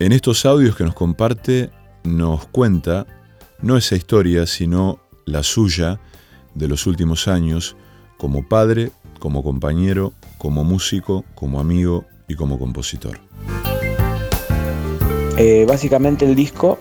en 0.00 0.12
estos 0.12 0.44
audios 0.46 0.74
que 0.76 0.84
nos 0.84 0.94
comparte 0.94 1.70
nos 2.02 2.46
cuenta 2.46 3.06
no 3.62 3.76
esa 3.76 3.94
historia, 3.94 4.46
sino 4.46 5.00
la 5.26 5.42
suya 5.42 6.00
de 6.54 6.66
los 6.66 6.86
últimos 6.86 7.28
años 7.28 7.76
como 8.16 8.48
padre, 8.48 8.90
como 9.18 9.42
compañero, 9.42 10.12
como 10.38 10.64
músico, 10.64 11.24
como 11.34 11.60
amigo 11.60 12.06
y 12.26 12.34
como 12.34 12.58
compositor. 12.58 13.20
Eh, 15.42 15.64
básicamente 15.66 16.26
el 16.26 16.34
disco 16.34 16.78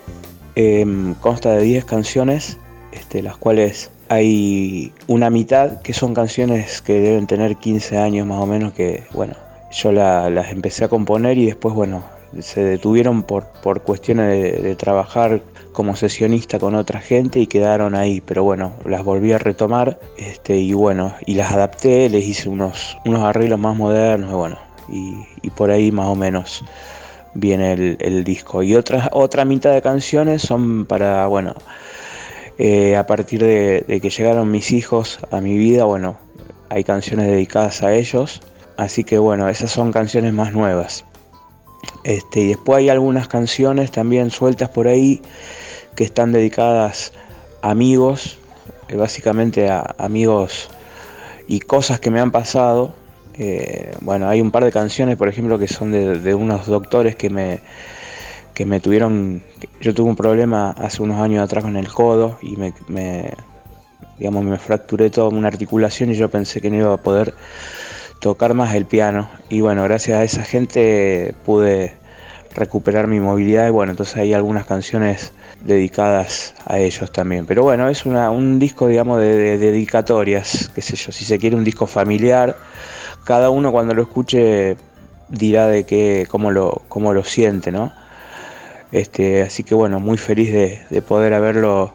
em, 0.55 1.14
consta 1.14 1.51
de 1.51 1.62
10 1.62 1.86
canciones, 1.86 2.57
este, 2.91 3.24
las 3.24 3.38
cuales 3.38 3.89
hay 4.10 4.91
una 5.07 5.30
mitad 5.30 5.82
que 5.82 5.93
son 5.93 6.14
canciones 6.14 6.82
que 6.82 6.99
deben 6.99 7.26
tener 7.26 7.55
15 7.55 7.97
años 7.97 8.28
más 8.28 8.39
o 8.39 8.45
menos, 8.45 8.74
que 8.74 9.05
bueno, 9.14 9.36
yo 9.72 9.93
las 9.93 10.51
empecé 10.51 10.84
a 10.84 10.89
componer 10.89 11.38
y 11.38 11.45
después 11.45 11.74
bueno, 11.74 12.03
se 12.41 12.62
detuvieron 12.62 13.24
por, 13.24 13.45
por 13.64 13.82
cuestiones 13.84 14.62
de, 14.62 14.76
trabajar 14.76 15.41
como 15.72 15.95
sesionista 15.95 16.60
con 16.60 16.76
otra 16.76 16.99
gente 16.99 17.39
y 17.39 17.47
quedaron 17.47 17.95
ahí, 17.95 18.20
pero 18.20 18.43
bueno, 18.43 18.74
las 18.84 19.05
volví 19.05 19.32
a 19.32 19.38
retomar 19.38 20.01
este, 20.18 20.57
y 20.57 20.74
bueno, 20.74 21.14
y 21.26 21.36
las 21.36 21.53
adapté, 21.53 22.10
les 22.10 22.26
hice 22.26 22.49
unos, 22.49 22.97
unos 23.05 23.24
arreglos 23.24 23.57
más 23.57 23.78
modernos 23.78 24.32
y 24.32 24.36
bueno, 24.36 24.57
y, 24.89 25.49
por 25.51 25.72
ahí 25.72 25.93
más 25.93 26.07
o 26.07 26.16
menos 26.16 26.62
viene 27.34 27.73
el, 27.99 28.23
disco. 28.23 28.63
Y 28.63 28.75
otra, 28.75 29.09
otra 29.11 29.45
mitad 29.45 29.73
de 29.73 29.82
canciones 29.82 30.41
son 30.41 30.86
para, 30.86 31.27
bueno, 31.27 31.55
eh, 32.57 32.95
a 32.95 33.05
partir 33.05 33.41
de, 33.41 33.84
de 33.88 34.01
que 34.01 34.09
llegaron 34.09 34.51
mis 34.51 34.71
hijos 34.71 35.19
a 35.32 35.41
mi 35.41 35.57
vida, 35.57 35.86
bueno, 35.86 36.17
hay 36.69 36.84
canciones 36.84 37.27
dedicadas 37.27 37.82
a 37.84 37.93
ellos, 37.93 38.41
así 38.77 39.03
que 39.03 39.17
bueno, 39.17 39.49
esas 39.49 39.71
son 39.71 39.91
canciones 39.91 40.34
más 40.34 40.53
nuevas. 40.53 41.05
Este, 42.03 42.41
y 42.41 42.47
después 42.49 42.80
hay 42.80 42.89
algunas 42.89 43.27
canciones 43.27 43.91
también 43.91 44.32
sueltas 44.32 44.69
por 44.69 44.88
ahí 44.88 45.21
que 45.95 46.03
están 46.03 46.32
dedicadas 46.32 47.13
a 47.61 47.71
amigos, 47.71 48.38
eh, 48.88 48.95
básicamente 48.95 49.69
a 49.69 49.95
amigos 49.97 50.69
y 51.47 51.59
cosas 51.59 51.99
que 51.99 52.11
me 52.11 52.19
han 52.19 52.32
pasado. 52.32 52.93
Eh, 53.42 53.96
bueno, 54.02 54.28
hay 54.28 54.42
un 54.42 54.52
par 54.52 54.66
de 54.66 54.72
canciones, 54.72 55.16
por 55.16 55.30
ejemplo, 55.30 55.58
que 55.58 55.70
son 55.70 55.92
de, 55.94 56.36
unos 56.36 56.68
doctores 56.68 57.16
que 57.16 57.30
me, 57.30 57.62
que 58.54 58.66
me 58.66 58.82
tuvieron. 58.82 59.42
Yo 59.80 59.94
tuve 59.94 60.10
un 60.10 60.18
problema 60.18 60.72
hace 60.72 61.02
unos 61.02 61.22
años 61.22 61.42
atrás 61.42 61.64
con 61.64 61.78
el 61.78 61.88
codo 61.88 62.38
y 62.42 62.58
me, 62.58 62.74
digamos, 64.18 64.44
me 64.44 64.58
fracturé 64.58 65.10
toda 65.10 65.30
una 65.30 65.48
articulación 65.48 66.12
y 66.12 66.16
yo 66.16 66.30
pensé 66.30 66.60
que 66.60 66.70
no 66.70 66.76
iba 66.76 66.94
a 66.94 66.98
poder 66.98 67.34
tocar 68.20 68.54
más 68.54 68.76
el 68.76 68.86
piano. 68.86 69.30
Y 69.48 69.62
bueno, 69.62 69.84
gracias 69.84 70.20
a 70.20 70.24
esa 70.26 70.44
gente 70.44 71.34
pude 71.46 71.94
recuperar 72.54 73.08
mi 73.08 73.22
movilidad 73.22 73.68
y 73.68 73.72
bueno, 73.72 73.92
entonces 73.92 74.18
hay 74.18 74.34
algunas 74.34 74.66
canciones 74.66 75.32
dedicadas 75.62 76.56
a 76.66 76.78
ellos 76.80 77.10
también. 77.14 77.46
Pero 77.46 77.64
bueno, 77.64 77.88
es 77.88 78.06
una, 78.06 78.32
un 78.32 78.60
disco, 78.60 78.88
digamos, 78.88 79.22
de, 79.22 79.58
dedicatorias, 79.58 80.70
qué 80.76 80.82
sé 80.82 80.98
yo, 80.98 81.14
si 81.14 81.24
se 81.24 81.40
quiere 81.40 81.56
un 81.56 81.64
disco 81.64 81.88
familiar, 81.88 82.58
cada 83.24 83.49
uno 83.49 83.72
cuando 83.72 83.93
lo 83.93 84.03
escuche 84.03 84.78
dirá 85.30 85.67
de 85.67 85.86
qué, 85.86 86.28
cómo 86.30 86.51
lo, 86.51 86.82
cómo 86.89 87.13
lo 87.13 87.24
siente, 87.24 87.72
¿no? 87.72 87.91
Este, 88.91 89.43
así 89.43 89.63
que 89.63 89.76
bueno, 89.76 89.99
muy 89.99 90.17
feliz 90.17 90.51
de, 90.51 91.01
poder 91.01 91.34
haberlo 91.34 91.93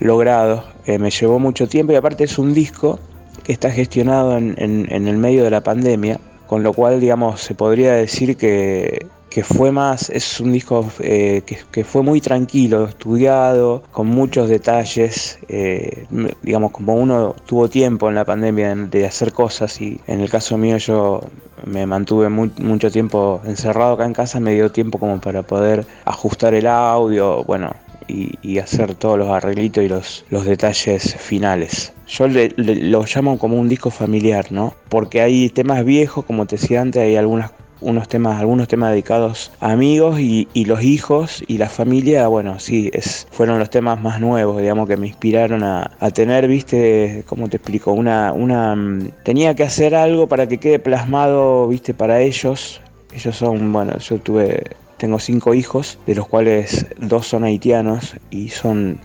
logrado. 0.00 0.64
Eh, 0.86 0.98
me 0.98 1.10
llevó 1.10 1.38
mucho 1.38 1.68
tiempo 1.68 1.92
y 1.92 1.96
aparte 1.96 2.24
es 2.24 2.38
un 2.38 2.54
disco 2.54 2.98
que 3.42 3.52
está 3.52 3.70
gestionado 3.70 4.38
en, 4.38 4.56
el 4.90 5.16
medio 5.18 5.44
de 5.44 5.50
la 5.50 5.62
pandemia, 5.62 6.18
con 6.46 6.62
lo 6.62 6.72
cual, 6.72 7.00
digamos, 7.00 7.42
se 7.42 7.54
podría 7.54 7.92
decir 7.92 8.36
que, 8.36 9.06
fue 9.42 9.72
más, 9.72 10.10
es 10.10 10.38
un 10.40 10.52
disco 10.52 10.88
eh, 11.00 11.42
que, 11.72 11.84
fue 11.84 12.02
muy 12.02 12.20
tranquilo, 12.20 12.84
estudiado, 12.84 13.82
con 13.90 14.06
muchos 14.06 14.48
detalles, 14.48 15.38
eh, 15.48 16.06
digamos, 16.42 16.70
como 16.70 16.94
uno 16.94 17.34
tuvo 17.46 17.68
tiempo 17.68 18.08
en 18.08 18.14
la 18.14 18.24
pandemia 18.24 18.74
de 18.74 19.06
hacer 19.06 19.32
cosas 19.32 19.80
y 19.80 20.00
en 20.06 20.20
el 20.20 20.30
caso 20.30 20.56
mío 20.56 20.76
yo 20.76 21.20
me 21.64 21.86
mantuve 21.86 22.28
mucho 22.28 22.90
tiempo 22.90 23.40
encerrado 23.44 23.94
acá 23.94 24.04
en 24.04 24.12
casa, 24.12 24.38
me 24.38 24.54
dio 24.54 24.70
tiempo 24.70 24.98
como 24.98 25.20
para 25.20 25.42
poder 25.42 25.86
ajustar 26.04 26.54
el 26.54 26.66
audio, 26.66 27.42
bueno, 27.44 27.74
y, 28.06 28.58
hacer 28.58 28.94
todos 28.94 29.18
los 29.18 29.28
arreglitos 29.28 29.82
y 29.82 29.88
los, 29.88 30.24
los 30.30 30.44
detalles 30.44 31.16
finales. 31.16 31.92
Yo 32.06 32.26
lo 32.28 33.04
llamo 33.04 33.38
como 33.38 33.58
un 33.58 33.68
disco 33.68 33.90
familiar, 33.90 34.52
¿no? 34.52 34.74
Porque 34.88 35.20
hay 35.20 35.48
temas 35.48 35.84
viejos, 35.84 36.24
como 36.24 36.46
te 36.46 36.56
decía 36.56 36.82
antes, 36.82 37.02
hay 37.02 37.16
algunas 37.16 37.50
unos 37.84 38.08
temas, 38.08 38.40
algunos 38.40 38.66
temas 38.66 38.90
dedicados 38.90 39.52
a 39.60 39.72
amigos 39.72 40.18
y, 40.18 40.46
los 40.64 40.82
hijos 40.82 41.44
y 41.46 41.58
la 41.58 41.68
familia, 41.68 42.26
bueno, 42.28 42.58
sí, 42.58 42.90
es, 42.94 43.26
fueron 43.30 43.58
los 43.58 43.70
temas 43.70 44.00
más 44.00 44.20
nuevos, 44.20 44.60
digamos, 44.60 44.88
que 44.88 44.96
me 44.96 45.06
inspiraron 45.06 45.62
a, 45.62 45.90
a 46.00 46.10
tener, 46.10 46.48
viste, 46.48 47.24
¿cómo 47.26 47.48
te 47.48 47.58
explico? 47.58 47.92
Una, 47.92 48.32
una, 48.32 48.74
mm, 48.74 49.10
tenía 49.22 49.54
que 49.54 49.64
hacer 49.64 49.94
algo 49.94 50.26
para 50.26 50.48
que 50.48 50.58
quede 50.58 50.78
plasmado, 50.78 51.68
viste, 51.68 51.94
para 51.94 52.20
ellos. 52.20 52.80
Ellos 53.14 53.36
son, 53.36 53.72
bueno, 53.72 53.98
yo 53.98 54.18
tuve 54.18 54.64
tengo 54.96 55.18
cinco 55.18 55.54
hijos, 55.54 55.98
de 56.06 56.14
los 56.14 56.26
cuales 56.26 56.86
dos 56.98 57.26
son 57.26 57.44
haitianos 57.44 58.14
y 58.30 58.48
son 58.48 58.98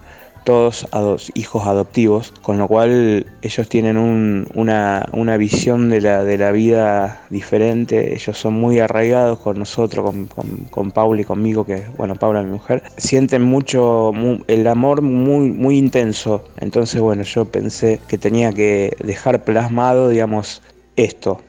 todos 0.43 0.87
hijos 1.33 1.65
adoptivos, 1.65 2.33
con 2.41 2.57
lo 2.57 2.67
cual 2.67 3.25
ellos 3.41 3.69
tienen 3.69 3.97
una, 3.97 5.37
visión 5.37 5.89
de 5.89 6.01
la, 6.01 6.23
de 6.23 6.37
la 6.37 6.51
vida 6.51 7.21
diferente, 7.29 8.13
ellos 8.13 8.37
son 8.37 8.53
muy 8.53 8.79
arraigados 8.79 9.39
con 9.39 9.59
nosotros, 9.59 10.13
con, 10.33 10.47
con, 10.69 10.91
Paula 10.91 11.21
y 11.21 11.25
conmigo, 11.25 11.65
que 11.65 11.83
bueno, 11.97 12.15
Paula 12.15 12.41
mi 12.41 12.51
mujer, 12.51 12.83
sienten 12.97 13.43
mucho 13.43 14.11
el 14.47 14.67
amor 14.67 15.01
muy, 15.01 15.51
muy 15.51 15.77
intenso, 15.77 16.43
entonces 16.57 16.99
bueno, 16.99 17.23
yo 17.23 17.45
pensé 17.45 17.99
que 18.07 18.17
tenía 18.17 18.51
que 18.51 18.95
dejar 19.03 19.43
plasmado, 19.43 20.09
digamos, 20.09 20.61
esto, 20.95 21.41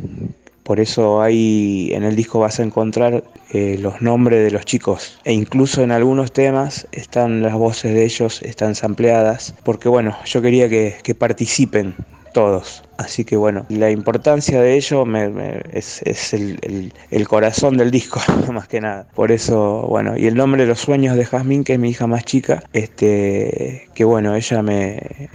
por 0.62 0.80
eso 0.80 1.22
ahí 1.22 1.90
en 1.92 2.04
el 2.04 2.16
disco 2.16 2.38
vas 2.38 2.60
a 2.60 2.62
encontrar 2.62 3.24
eh, 3.52 3.76
los 3.80 4.00
nombres 4.02 4.44
de 4.44 4.50
los 4.50 4.64
chicos 4.64 5.18
e 5.24 5.32
incluso 5.32 5.82
en 5.82 5.90
algunos 5.90 6.32
temas 6.32 6.86
están 6.92 7.42
las 7.42 7.54
voces 7.54 7.94
de 7.94 8.04
ellos, 8.04 8.42
están 8.42 8.74
sampleadas, 8.74 9.54
porque 9.64 9.88
bueno, 9.88 10.16
yo 10.24 10.42
quería 10.42 10.68
que, 10.68 11.14
participen 11.18 11.94
todos. 12.32 12.84
Así 12.96 13.24
que 13.24 13.36
bueno, 13.36 13.66
la 13.68 13.90
importancia 13.90 14.60
de 14.62 14.76
ello 14.76 15.04
es, 15.72 16.32
el, 16.32 17.28
corazón 17.28 17.76
del 17.76 17.90
disco, 17.90 18.20
más 18.52 18.68
que 18.68 18.80
nada. 18.80 19.06
Por 19.14 19.32
eso, 19.32 19.86
bueno, 19.88 20.16
y 20.16 20.26
el 20.26 20.36
nombre 20.36 20.62
de 20.62 20.68
los 20.68 20.80
sueños 20.80 21.16
de 21.16 21.24
Jazmín, 21.24 21.64
que 21.64 21.72
es 21.72 21.78
mi 21.78 21.90
hija 21.90 22.06
más 22.06 22.24
chica, 22.24 22.62
este, 22.72 23.88
que 23.94 24.04
bueno, 24.04 24.36
ella 24.36 24.62
me, 24.62 25.28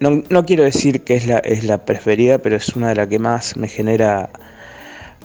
no, 0.00 0.46
quiero 0.46 0.64
decir 0.64 1.02
que 1.02 1.14
es 1.16 1.26
la, 1.26 1.38
es 1.38 1.64
la 1.64 1.84
preferida, 1.84 2.38
pero 2.38 2.56
es 2.56 2.74
una 2.76 2.88
de 2.90 2.94
las 2.94 3.08
que 3.08 3.18
más 3.18 3.56
me 3.56 3.68
genera 3.68 4.30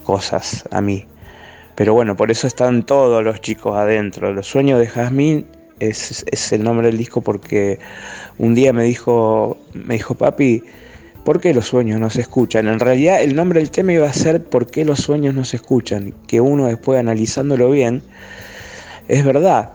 cosas 0.04 0.64
a 0.70 0.80
mí. 0.80 1.06
Pero 1.74 1.94
bueno, 1.94 2.16
por 2.16 2.30
eso 2.30 2.46
están 2.46 2.84
todos 2.84 3.24
los 3.24 3.40
chicos 3.40 3.76
adentro. 3.76 4.32
Los 4.32 4.46
sueños 4.46 4.78
de 4.78 4.86
Jazmín 4.86 5.46
es, 5.80 6.24
es 6.30 6.52
el 6.52 6.62
nombre 6.62 6.86
del 6.86 6.98
disco 6.98 7.20
porque 7.20 7.78
un 8.38 8.54
día 8.54 8.72
me 8.72 8.84
dijo, 8.84 9.58
me 9.72 9.94
dijo 9.94 10.14
papi, 10.14 10.62
¿por 11.24 11.40
qué 11.40 11.52
los 11.52 11.66
sueños 11.66 11.98
no 12.00 12.10
se 12.10 12.20
escuchan? 12.20 12.68
En 12.68 12.78
realidad 12.78 13.22
el 13.22 13.34
nombre 13.34 13.60
del 13.60 13.70
tema 13.70 13.92
iba 13.92 14.08
a 14.08 14.12
ser 14.12 14.44
¿por 14.44 14.70
qué 14.70 14.84
los 14.84 15.00
sueños 15.00 15.34
no 15.34 15.44
se 15.44 15.56
escuchan? 15.56 16.14
Que 16.26 16.40
uno 16.40 16.66
después 16.66 17.00
analizándolo 17.00 17.70
bien, 17.70 18.02
es 19.08 19.24
verdad. 19.24 19.72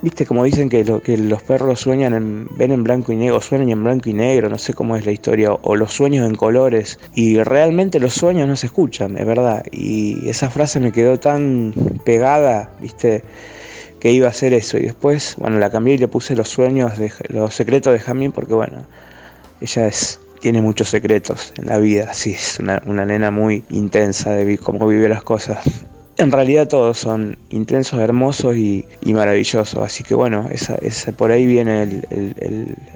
Viste, 0.00 0.26
como 0.26 0.44
dicen 0.44 0.68
que, 0.68 0.84
lo, 0.84 1.02
que 1.02 1.16
los 1.16 1.42
perros 1.42 1.80
sueñan 1.80 2.14
en, 2.14 2.48
ven 2.56 2.70
en 2.70 2.84
blanco 2.84 3.12
y 3.12 3.16
negro, 3.16 3.40
sueñan 3.40 3.70
en 3.70 3.82
blanco 3.82 4.08
y 4.08 4.12
negro, 4.12 4.48
no 4.48 4.56
sé 4.56 4.72
cómo 4.72 4.96
es 4.96 5.04
la 5.04 5.10
historia, 5.10 5.52
o 5.52 5.74
los 5.74 5.92
sueños 5.92 6.24
en 6.24 6.36
colores, 6.36 7.00
y 7.16 7.42
realmente 7.42 7.98
los 7.98 8.14
sueños 8.14 8.46
no 8.46 8.54
se 8.54 8.66
escuchan, 8.66 9.18
es 9.18 9.26
verdad. 9.26 9.64
Y 9.72 10.28
esa 10.28 10.50
frase 10.50 10.78
me 10.78 10.92
quedó 10.92 11.18
tan 11.18 11.74
pegada, 12.04 12.70
viste, 12.80 13.24
que 13.98 14.12
iba 14.12 14.28
a 14.28 14.32
ser 14.32 14.52
eso. 14.52 14.78
Y 14.78 14.82
después, 14.82 15.34
bueno, 15.36 15.58
la 15.58 15.68
cambié 15.68 15.94
y 15.94 15.98
le 15.98 16.06
puse 16.06 16.36
los 16.36 16.48
sueños, 16.48 16.96
de, 16.96 17.12
los 17.30 17.52
secretos 17.52 17.92
de 17.92 17.98
Jamín, 17.98 18.30
porque 18.30 18.54
bueno, 18.54 18.86
ella 19.60 19.88
es, 19.88 20.20
tiene 20.40 20.62
muchos 20.62 20.90
secretos 20.90 21.52
en 21.58 21.66
la 21.66 21.78
vida, 21.78 22.14
sí, 22.14 22.34
es 22.34 22.60
una, 22.60 22.80
una 22.86 23.04
nena 23.04 23.32
muy 23.32 23.64
intensa 23.70 24.30
de 24.30 24.58
cómo 24.58 24.86
vive 24.86 25.08
las 25.08 25.24
cosas 25.24 25.58
en 26.18 26.32
realidad 26.32 26.68
todos 26.68 26.98
son 26.98 27.38
intensos, 27.50 28.00
hermosos 28.00 28.56
y, 28.56 28.84
maravillosos. 29.06 29.80
Así 29.82 30.02
que 30.04 30.14
bueno, 30.14 30.48
por 31.16 31.30
ahí 31.30 31.46
viene 31.46 32.02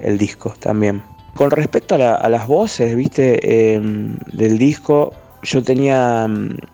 el, 0.03 0.17
disco 0.17 0.53
también. 0.59 1.01
Con 1.35 1.49
respecto 1.49 1.95
a, 1.95 2.29
las 2.29 2.47
voces, 2.47 2.95
viste, 2.95 3.73
em, 3.73 4.17
del 4.33 4.57
disco, 4.57 5.13
yo 5.41 5.63
tenía, 5.63 6.27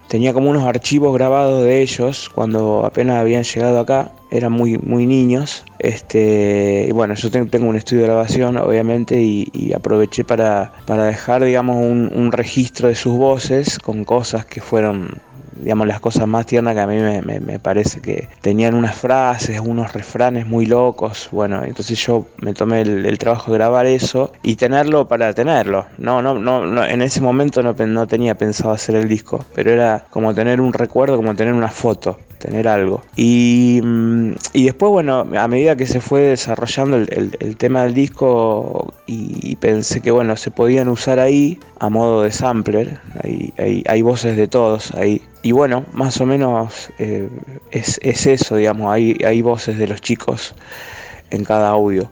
tenía 0.10 0.34
como 0.34 0.50
unos 0.50 0.66
archivos 0.66 1.14
grabados 1.14 1.64
de 1.64 1.82
ellos 1.82 2.30
cuando 2.34 2.86
apenas 2.86 3.18
habían 3.18 3.44
llegado 3.44 3.80
acá, 3.80 4.12
eran 4.32 4.52
muy, 4.52 4.78
muy 4.78 5.06
niños. 5.06 5.64
Este, 5.80 6.88
y 6.90 6.92
bueno, 6.92 7.14
yo 7.14 7.32
tengo 7.32 7.70
un 7.70 7.76
estudio 7.76 8.02
de 8.02 8.08
grabación, 8.10 8.58
obviamente, 8.58 9.22
y, 9.22 9.72
aproveché 9.74 10.24
para, 10.24 10.74
para, 10.86 11.06
dejar, 11.06 11.44
digamos, 11.44 11.78
un 11.78 12.32
registro 12.32 12.90
de 12.90 12.96
sus 12.96 13.16
voces 13.16 13.80
con 13.80 14.04
cosas 14.04 14.46
que 14.46 14.62
fueron 14.62 15.29
digamos, 15.60 15.88
las 15.88 16.00
cosas 16.00 16.28
más 16.28 16.46
tiernas 16.46 16.74
que 16.74 16.82
a 16.82 16.88
mí 16.88 16.98
me, 17.22 17.60
parece 17.60 18.02
que 18.02 18.30
tenían 18.42 18.76
unas 18.76 18.96
frases, 18.96 19.60
unos 19.60 19.94
refranes 19.94 20.48
muy 20.48 20.66
locos. 20.66 21.30
Bueno, 21.32 21.64
entonces 21.64 22.00
yo 22.00 22.28
me 22.38 22.54
tomé 22.54 22.82
el, 22.82 23.18
trabajo 23.18 23.52
de 23.52 23.58
grabar 23.58 23.86
eso 23.86 24.32
y 24.44 24.56
tenerlo 24.56 25.08
para 25.08 25.34
tenerlo. 25.34 25.86
No, 25.98 26.22
no, 26.22 26.36
no, 26.40 26.86
en 26.86 27.02
ese 27.02 27.22
momento 27.22 27.62
no, 27.62 27.74
no 27.74 28.08
tenía 28.08 28.36
pensado 28.36 28.72
hacer 28.72 28.96
el 28.96 29.08
disco, 29.08 29.46
pero 29.54 29.72
era 29.72 30.06
como 30.10 30.34
tener 30.34 30.62
un 30.62 30.74
recuerdo, 30.74 31.18
como 31.18 31.36
tener 31.36 31.54
una 31.54 31.70
foto 31.70 32.18
tener 32.40 32.68
algo. 32.68 33.04
Y, 33.16 33.80
mm, 33.84 34.32
y, 34.54 34.66
después, 34.66 34.92
bueno, 34.92 35.26
a 35.38 35.48
medida 35.48 35.76
que 35.76 35.86
se 35.86 36.02
fue 36.02 36.22
desarrollando 36.22 36.98
el, 36.98 37.58
tema 37.58 37.84
del 37.84 37.94
disco 37.94 38.94
y, 39.06 39.56
pensé 39.58 40.02
que, 40.02 40.12
bueno, 40.12 40.36
se 40.38 40.50
podían 40.50 40.88
usar 40.88 41.20
ahí 41.20 41.60
a 41.80 41.90
modo 41.90 42.24
de 42.24 42.32
sampler, 42.32 43.00
hay, 43.24 43.54
hay, 43.58 43.84
hay 43.88 44.02
voces 44.02 44.36
de 44.38 44.48
todos 44.48 44.94
ahí. 44.96 45.22
Y 45.42 45.52
bueno, 45.54 45.86
más 45.94 46.20
o 46.20 46.26
menos 46.26 46.90
eh, 47.00 47.30
es, 47.72 48.00
es, 48.04 48.26
eso, 48.26 48.58
digamos, 48.58 48.92
hay, 48.92 49.18
hay 49.26 49.42
voces 49.42 49.78
de 49.78 49.88
los 49.88 50.02
chicos 50.02 50.54
en 51.30 51.46
cada 51.46 51.70
audio. 51.70 52.10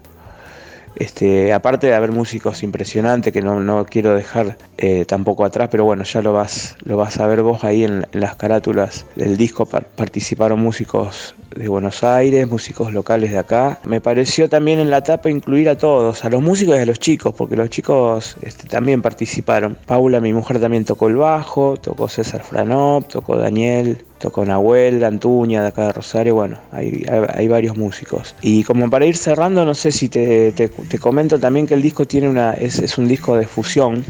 Este, 0.99 1.53
aparte 1.53 1.87
de 1.87 1.93
haber 1.93 2.11
músicos 2.11 2.63
impresionantes 2.63 3.31
que 3.31 3.41
no, 3.43 3.85
quiero 3.85 4.15
dejar 4.15 4.57
eh, 4.77 5.05
tampoco 5.05 5.45
atrás, 5.45 5.69
pero 5.71 5.85
bueno, 5.85 6.03
ya 6.03 6.23
lo 6.23 6.33
vas, 6.33 6.75
lo 6.83 6.97
vas 6.97 7.19
a 7.19 7.27
ver 7.27 7.43
vos 7.43 7.63
ahí 7.63 7.83
en, 7.83 8.07
las 8.13 8.35
carátulas 8.35 9.05
del 9.15 9.37
disco. 9.37 9.65
participaron 9.65 10.59
músicos 10.59 11.35
de 11.55 11.67
Buenos 11.67 12.03
Aires, 12.03 12.47
músicos 12.47 12.93
locales 12.93 13.31
de 13.31 13.37
acá. 13.37 13.79
Me 13.83 14.01
pareció 14.01 14.49
también 14.49 14.79
en 14.79 14.89
la 14.89 15.01
tapa 15.01 15.29
incluir 15.29 15.69
a 15.69 15.77
todos, 15.77 16.25
a 16.25 16.29
los 16.29 16.41
músicos 16.41 16.77
y 16.77 16.79
a 16.79 16.85
los 16.85 16.99
chicos, 16.99 17.33
porque 17.35 17.55
los 17.55 17.69
chicos 17.69 18.35
este, 18.41 18.67
también 18.67 19.01
participaron. 19.03 19.77
Paula, 19.85 20.19
mi 20.19 20.33
mujer, 20.33 20.59
también 20.59 20.83
tocó 20.83 21.09
el 21.09 21.17
bajo, 21.17 21.77
tocó 21.77 22.07
César 22.07 22.43
Franop, 22.43 23.07
tocó 23.07 23.37
Daniel, 23.37 24.03
tocó 24.19 24.45
Nahuel, 24.45 25.03
Antuña 25.03 25.61
de 25.61 25.67
acá 25.69 25.87
de 25.87 25.93
Rosario, 25.93 26.35
bueno, 26.35 26.57
hay, 26.71 27.05
hay, 27.33 27.47
varios 27.47 27.77
músicos. 27.77 28.35
Y 28.41 28.63
como 28.63 28.89
para 28.89 29.05
ir 29.05 29.17
cerrando, 29.17 29.65
no 29.65 29.73
sé 29.73 29.91
si 29.91 30.09
te, 30.09 30.51
te, 30.51 30.99
comento 30.99 31.39
también 31.39 31.67
que 31.67 31.73
el 31.73 31.81
disco 31.81 32.05
tiene 32.05 32.29
una, 32.29 32.53
es, 32.53 32.79
es, 32.79 32.97
un 32.97 33.07
disco 33.07 33.37
de 33.37 33.45
fusión. 33.45 34.03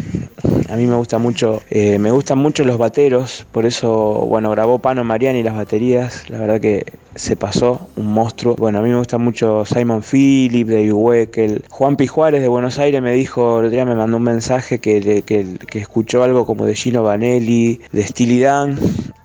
A 0.69 0.75
mí 0.75 0.85
me 0.85 0.95
gusta 0.95 1.17
mucho, 1.17 1.61
eh, 1.69 1.97
me 1.99 2.11
gustan 2.11 2.39
mucho 2.39 2.63
los 2.63 2.77
bateros, 2.77 3.45
por 3.51 3.65
eso, 3.65 3.89
bueno, 4.27 4.51
grabó 4.51 4.79
Pano 4.79 5.03
Mariani 5.03 5.43
las 5.43 5.55
baterías, 5.55 6.29
la 6.29 6.39
verdad 6.39 6.59
que 6.59 6.85
se 7.17 7.35
pasó, 7.35 7.89
un 7.95 8.07
monstruo. 8.07 8.55
Bueno, 8.55 8.79
a 8.79 8.81
mí 8.81 8.89
me 8.89 8.97
gusta 8.97 9.17
mucho 9.17 9.65
Simon 9.65 10.03
Phillips, 10.03 10.71
David 10.71 10.93
Weckel. 10.93 11.65
Juan 11.69 11.95
Pijuárez 11.95 12.41
de 12.41 12.47
Buenos 12.47 12.79
Aires 12.79 13.01
me 13.01 13.13
dijo, 13.13 13.61
el 13.61 13.71
día 13.71 13.85
me 13.85 13.95
mandó 13.95 14.17
un 14.17 14.23
mensaje 14.23 14.79
que, 14.79 15.23
que, 15.23 15.57
que 15.57 15.79
escuchó 15.79 16.23
algo 16.23 16.45
como 16.45 16.65
de 16.65 16.75
Gino 16.75 17.03
Vanelli, 17.03 17.81
de 17.91 18.03
Steely 18.03 18.39
Dan 18.41 18.77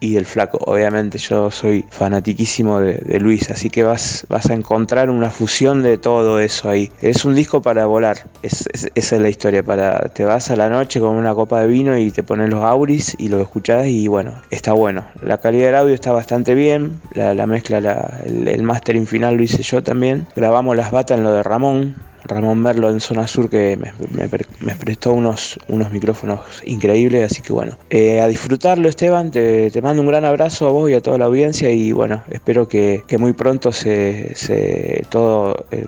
y 0.03 0.15
del 0.15 0.27
Flaco. 0.27 0.59
Obviamente 0.67 1.17
yo 1.19 1.51
soy 1.51 1.85
fanatiquísimo 1.91 2.81
de, 2.81 3.21
Luis, 3.21 3.51
así 3.51 3.71
que 3.71 3.85
vas, 3.85 4.27
vas 4.29 4.51
a 4.51 4.55
encontrar 4.55 5.09
una 5.09 5.31
fusión 5.31 5.83
de 5.83 5.97
todo 5.97 6.41
eso 6.41 6.69
ahí. 6.69 6.91
Es 7.01 7.25
un 7.25 7.37
disco 7.37 7.63
para 7.63 7.87
volar, 7.87 8.19
esa 8.43 8.91
es 8.95 9.13
la 9.13 9.29
historia. 9.29 9.63
Para, 9.63 10.09
te 10.09 10.25
vas 10.25 10.51
a 10.51 10.57
la 10.57 10.69
noche 10.69 10.99
con 10.99 11.15
una 11.15 11.35
copa 11.35 11.61
de 11.61 11.69
vino 11.69 11.97
y 11.97 12.11
te 12.11 12.25
pones 12.25 12.51
los 12.51 12.65
auris 12.65 13.15
y 13.19 13.29
lo 13.29 13.41
escuchás 13.41 13.87
y 13.87 14.09
bueno, 14.09 14.35
está 14.51 14.73
bueno. 14.73 15.05
La 15.23 15.39
calidad 15.39 15.67
del 15.67 15.77
audio 15.77 15.95
está 15.95 16.11
bastante 16.11 16.57
bien, 16.57 17.01
la, 17.15 17.47
mezcla, 17.47 17.81
el, 17.87 18.63
mastering 18.63 19.07
final 19.07 19.37
lo 19.37 19.43
hice 19.43 19.63
yo 19.63 19.83
también. 19.83 20.27
Grabamos 20.37 20.77
las 20.77 20.91
batas 20.91 21.19
en 21.19 21.25
lo 21.25 21.33
de 21.33 21.43
Ramón, 21.43 21.97
Ramón 22.25 22.61
Merlo 22.61 22.91
en 22.91 23.01
Zona 23.01 23.27
Sur 23.27 23.51
que 23.51 23.77
me, 23.77 24.75
prestó 24.77 25.13
unos, 25.13 25.59
unos 25.69 25.91
micrófonos 25.91 26.41
increíbles, 26.65 27.33
así 27.33 27.43
que 27.43 27.53
bueno, 27.53 27.77
eh, 27.91 28.21
a 28.21 28.29
disfrutarlo 28.29 28.89
Esteban, 28.89 29.31
te, 29.31 29.71
mando 29.83 30.03
un 30.03 30.09
gran 30.09 30.25
abrazo 30.25 30.69
a 30.69 30.71
vos 30.71 30.91
y 30.91 30.95
a 30.95 31.01
toda 31.01 31.19
la 31.19 31.27
audiencia 31.27 31.71
y 31.71 31.93
bueno, 31.93 32.23
espero 32.31 32.69
que, 32.69 33.03
muy 33.19 33.33
pronto 33.33 33.73
se, 33.73 34.35
se 34.35 35.05
todo, 35.11 35.67
eh, 35.71 35.87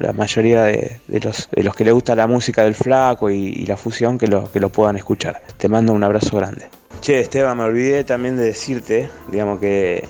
la, 0.00 0.12
mayoría 0.12 0.64
de, 0.64 1.00
los, 1.08 1.48
de 1.50 1.62
los 1.62 1.74
que 1.74 1.84
le 1.84 1.92
gusta 1.92 2.14
la 2.14 2.26
música 2.26 2.64
del 2.64 2.74
flaco 2.74 3.30
y, 3.30 3.64
la 3.64 3.76
fusión 3.76 4.18
que 4.18 4.26
lo, 4.26 4.50
que 4.52 4.60
lo 4.60 4.68
puedan 4.68 4.96
escuchar. 4.96 5.40
Te 5.56 5.68
mando 5.68 5.92
un 5.92 6.04
abrazo 6.04 6.36
grande. 6.36 6.68
Che, 7.00 7.20
Esteban, 7.20 7.56
me 7.56 7.64
olvidé 7.64 8.04
también 8.04 8.36
de 8.36 8.44
decirte, 8.44 9.08
digamos 9.30 9.58
que 9.58 10.04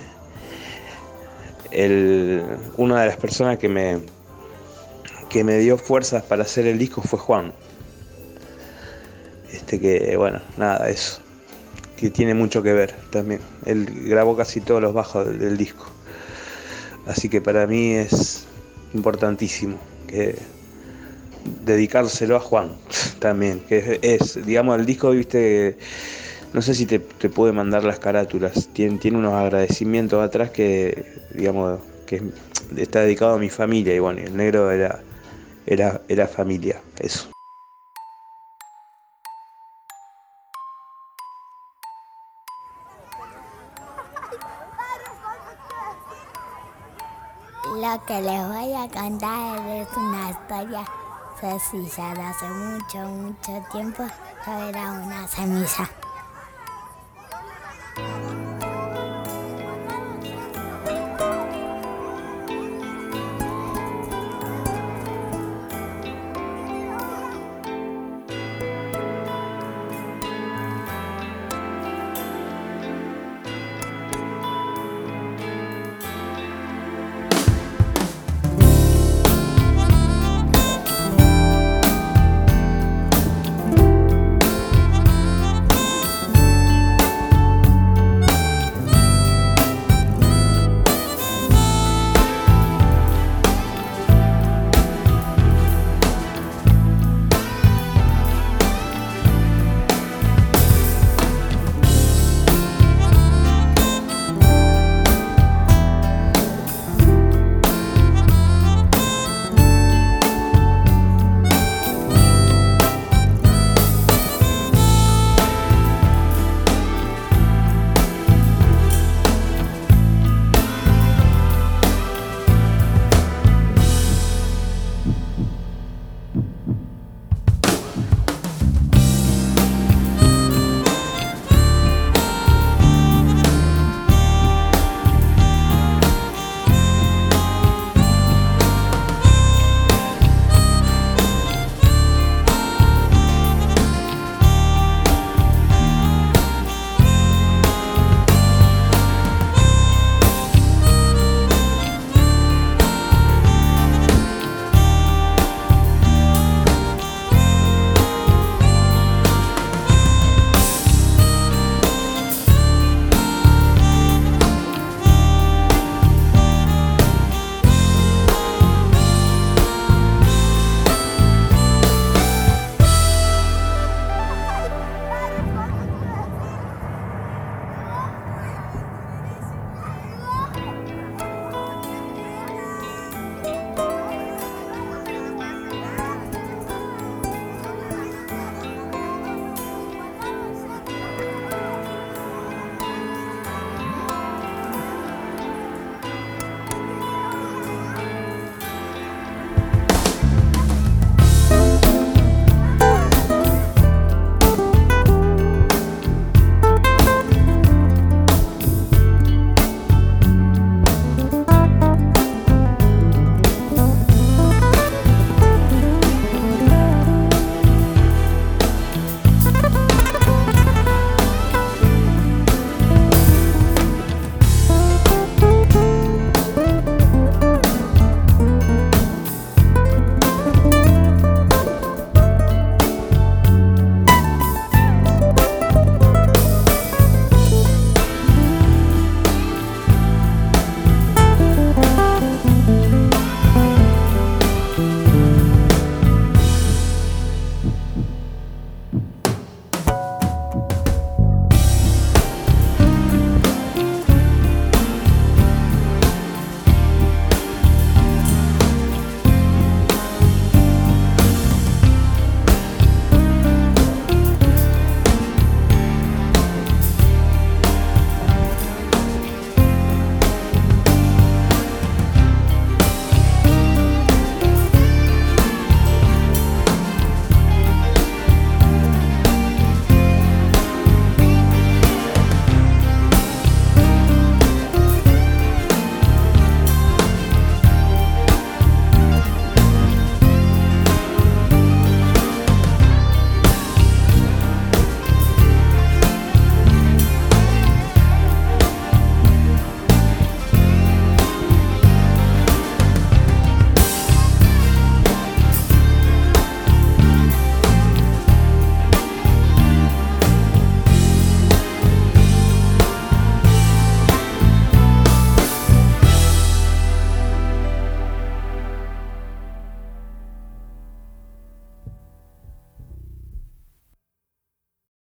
el, 1.75 2.43
una 2.77 3.03
de 3.03 3.09
las 3.09 3.17
personas 3.17 3.59
que 3.59 3.69
me, 3.69 3.99
que 5.29 5.43
me 5.43 5.59
dio 5.59 5.77
fuerzas 5.77 6.23
para 6.23 6.43
hacer 6.43 6.67
el 6.67 6.79
disco 6.79 7.03
fue 7.03 7.19
Juan. 7.19 7.53
Este 9.53 9.81
que, 9.81 10.17
bueno, 10.17 10.41
nada, 10.57 10.89
eso. 10.89 11.21
Que 11.97 12.11
tiene 12.11 12.35
mucho 12.35 12.63
que 12.63 12.73
ver 12.73 12.93
también. 13.11 13.41
Él 13.67 13.87
grabó 14.07 14.37
casi 14.37 14.61
todos 14.61 14.81
los 14.81 14.95
bajos 14.95 15.27
del, 15.39 15.57
disco. 15.57 15.87
Así 17.07 17.29
que 17.29 17.41
para 17.41 17.67
mí 17.67 17.95
es 17.95 18.47
importantísimo 18.95 19.79
que 20.07 20.37
dedicárselo 21.65 22.37
a 22.37 22.41
Juan 22.41 22.73
también. 23.19 23.61
Que 23.61 23.99
es, 24.03 24.45
digamos, 24.47 24.79
el 24.79 24.87
disco, 24.87 25.11
viste, 25.11 25.77
no 26.53 26.63
sé 26.63 26.75
si 26.75 26.87
te, 26.87 27.01
te 27.01 27.29
puede 27.29 27.53
mandar 27.53 27.85
las 27.85 27.99
carátulas. 27.99 28.69
Tiene, 28.73 28.99
tiene 28.99 29.19
unos 29.19 29.35
agradecimientos 29.35 30.25
atrás 30.25 30.51
que, 30.51 31.24
digamos, 31.35 31.81
que 32.07 32.23
está 32.77 33.01
dedicado 33.01 33.35
a 33.35 33.39
mi 33.39 33.51
familia. 33.51 33.95
Y 33.95 33.99
bueno, 33.99 34.21
el 34.21 34.37
negro 34.37 34.71
era 34.71 35.01
era, 35.67 36.01
era 36.09 36.27
familia, 36.27 36.81
eso. 36.99 37.31
Lo 47.77 48.05
que 48.07 48.21
les 48.21 48.49
voy 48.49 48.75
a 48.75 48.89
contar 48.89 49.67
es 49.69 49.89
una 49.97 50.31
historia 50.31 50.85
sencilla 51.41 52.15
de 52.15 52.23
hace 52.23 52.47
mucho, 52.47 52.99
mucho 52.99 53.65
tiempo. 53.73 54.05
Yo 54.47 54.69
era 54.69 54.93
una 54.93 55.27
semilla. 55.27 56.04